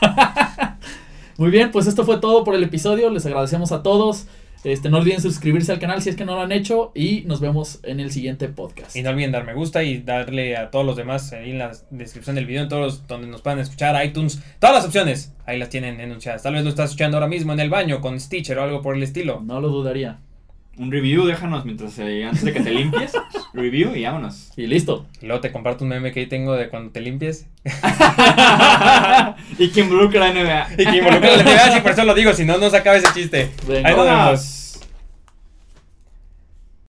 Muy 1.38 1.50
bien, 1.50 1.70
pues 1.70 1.86
esto 1.86 2.04
fue 2.04 2.18
todo 2.18 2.42
por 2.42 2.56
el 2.56 2.64
episodio. 2.64 3.10
Les 3.10 3.24
agradecemos 3.24 3.70
a 3.70 3.82
todos. 3.84 4.26
Este, 4.64 4.90
no 4.90 4.98
olviden 4.98 5.20
suscribirse 5.20 5.72
al 5.72 5.78
canal 5.78 6.02
si 6.02 6.10
es 6.10 6.16
que 6.16 6.24
no 6.24 6.34
lo 6.34 6.42
han 6.42 6.52
hecho 6.52 6.92
y 6.94 7.22
nos 7.26 7.40
vemos 7.40 7.80
en 7.82 8.00
el 8.00 8.10
siguiente 8.10 8.48
podcast. 8.48 8.96
Y 8.96 9.02
no 9.02 9.10
olviden 9.10 9.32
dar 9.32 9.44
me 9.44 9.54
gusta 9.54 9.82
y 9.82 10.02
darle 10.02 10.56
a 10.56 10.70
todos 10.70 10.84
los 10.84 10.96
demás 10.96 11.32
ahí 11.32 11.50
en 11.50 11.58
la 11.58 11.72
descripción 11.90 12.36
del 12.36 12.46
video, 12.46 12.62
en 12.62 12.68
todos 12.68 12.82
los, 12.82 13.06
donde 13.06 13.28
nos 13.28 13.42
puedan 13.42 13.60
escuchar, 13.60 14.04
iTunes, 14.04 14.42
todas 14.58 14.76
las 14.76 14.84
opciones, 14.84 15.32
ahí 15.46 15.58
las 15.58 15.68
tienen 15.68 16.00
enunciadas. 16.00 16.42
Tal 16.42 16.54
vez 16.54 16.64
lo 16.64 16.70
estás 16.70 16.90
escuchando 16.90 17.16
ahora 17.16 17.28
mismo 17.28 17.52
en 17.52 17.60
el 17.60 17.70
baño 17.70 18.00
con 18.00 18.18
Stitcher 18.18 18.58
o 18.58 18.62
algo 18.62 18.82
por 18.82 18.96
el 18.96 19.02
estilo. 19.02 19.40
No 19.40 19.60
lo 19.60 19.68
dudaría. 19.68 20.20
Un 20.78 20.92
review, 20.92 21.26
déjanos 21.26 21.64
mientras 21.64 21.98
eh, 21.98 22.24
antes 22.24 22.44
de 22.44 22.52
que 22.52 22.60
te 22.60 22.70
limpies. 22.70 23.12
review 23.52 23.96
y 23.96 24.04
vámonos. 24.04 24.52
Y 24.56 24.66
listo. 24.66 25.06
Y 25.20 25.26
luego 25.26 25.40
te 25.40 25.50
comparto 25.50 25.82
un 25.84 25.90
meme 25.90 26.12
que 26.12 26.20
ahí 26.20 26.26
tengo 26.26 26.54
de 26.54 26.68
cuando 26.68 26.90
te 26.90 27.00
limpies. 27.00 27.46
y 29.58 29.68
que 29.70 29.80
involucra 29.80 30.28
la 30.28 30.32
NBA. 30.32 30.68
y 30.74 30.86
que 30.86 30.96
involucra 30.98 31.36
la 31.36 31.42
NBA, 31.42 31.74
sí, 31.74 31.80
por 31.80 31.90
eso 31.90 32.04
lo 32.04 32.14
digo, 32.14 32.32
si 32.32 32.44
no, 32.44 32.58
no 32.58 32.70
se 32.70 32.76
acaba 32.76 32.96
ese 32.96 33.12
chiste. 33.12 33.50
Venga. 33.66 33.88
Ahí 33.88 33.96
nos 33.96 34.06
vemos. 34.06 34.67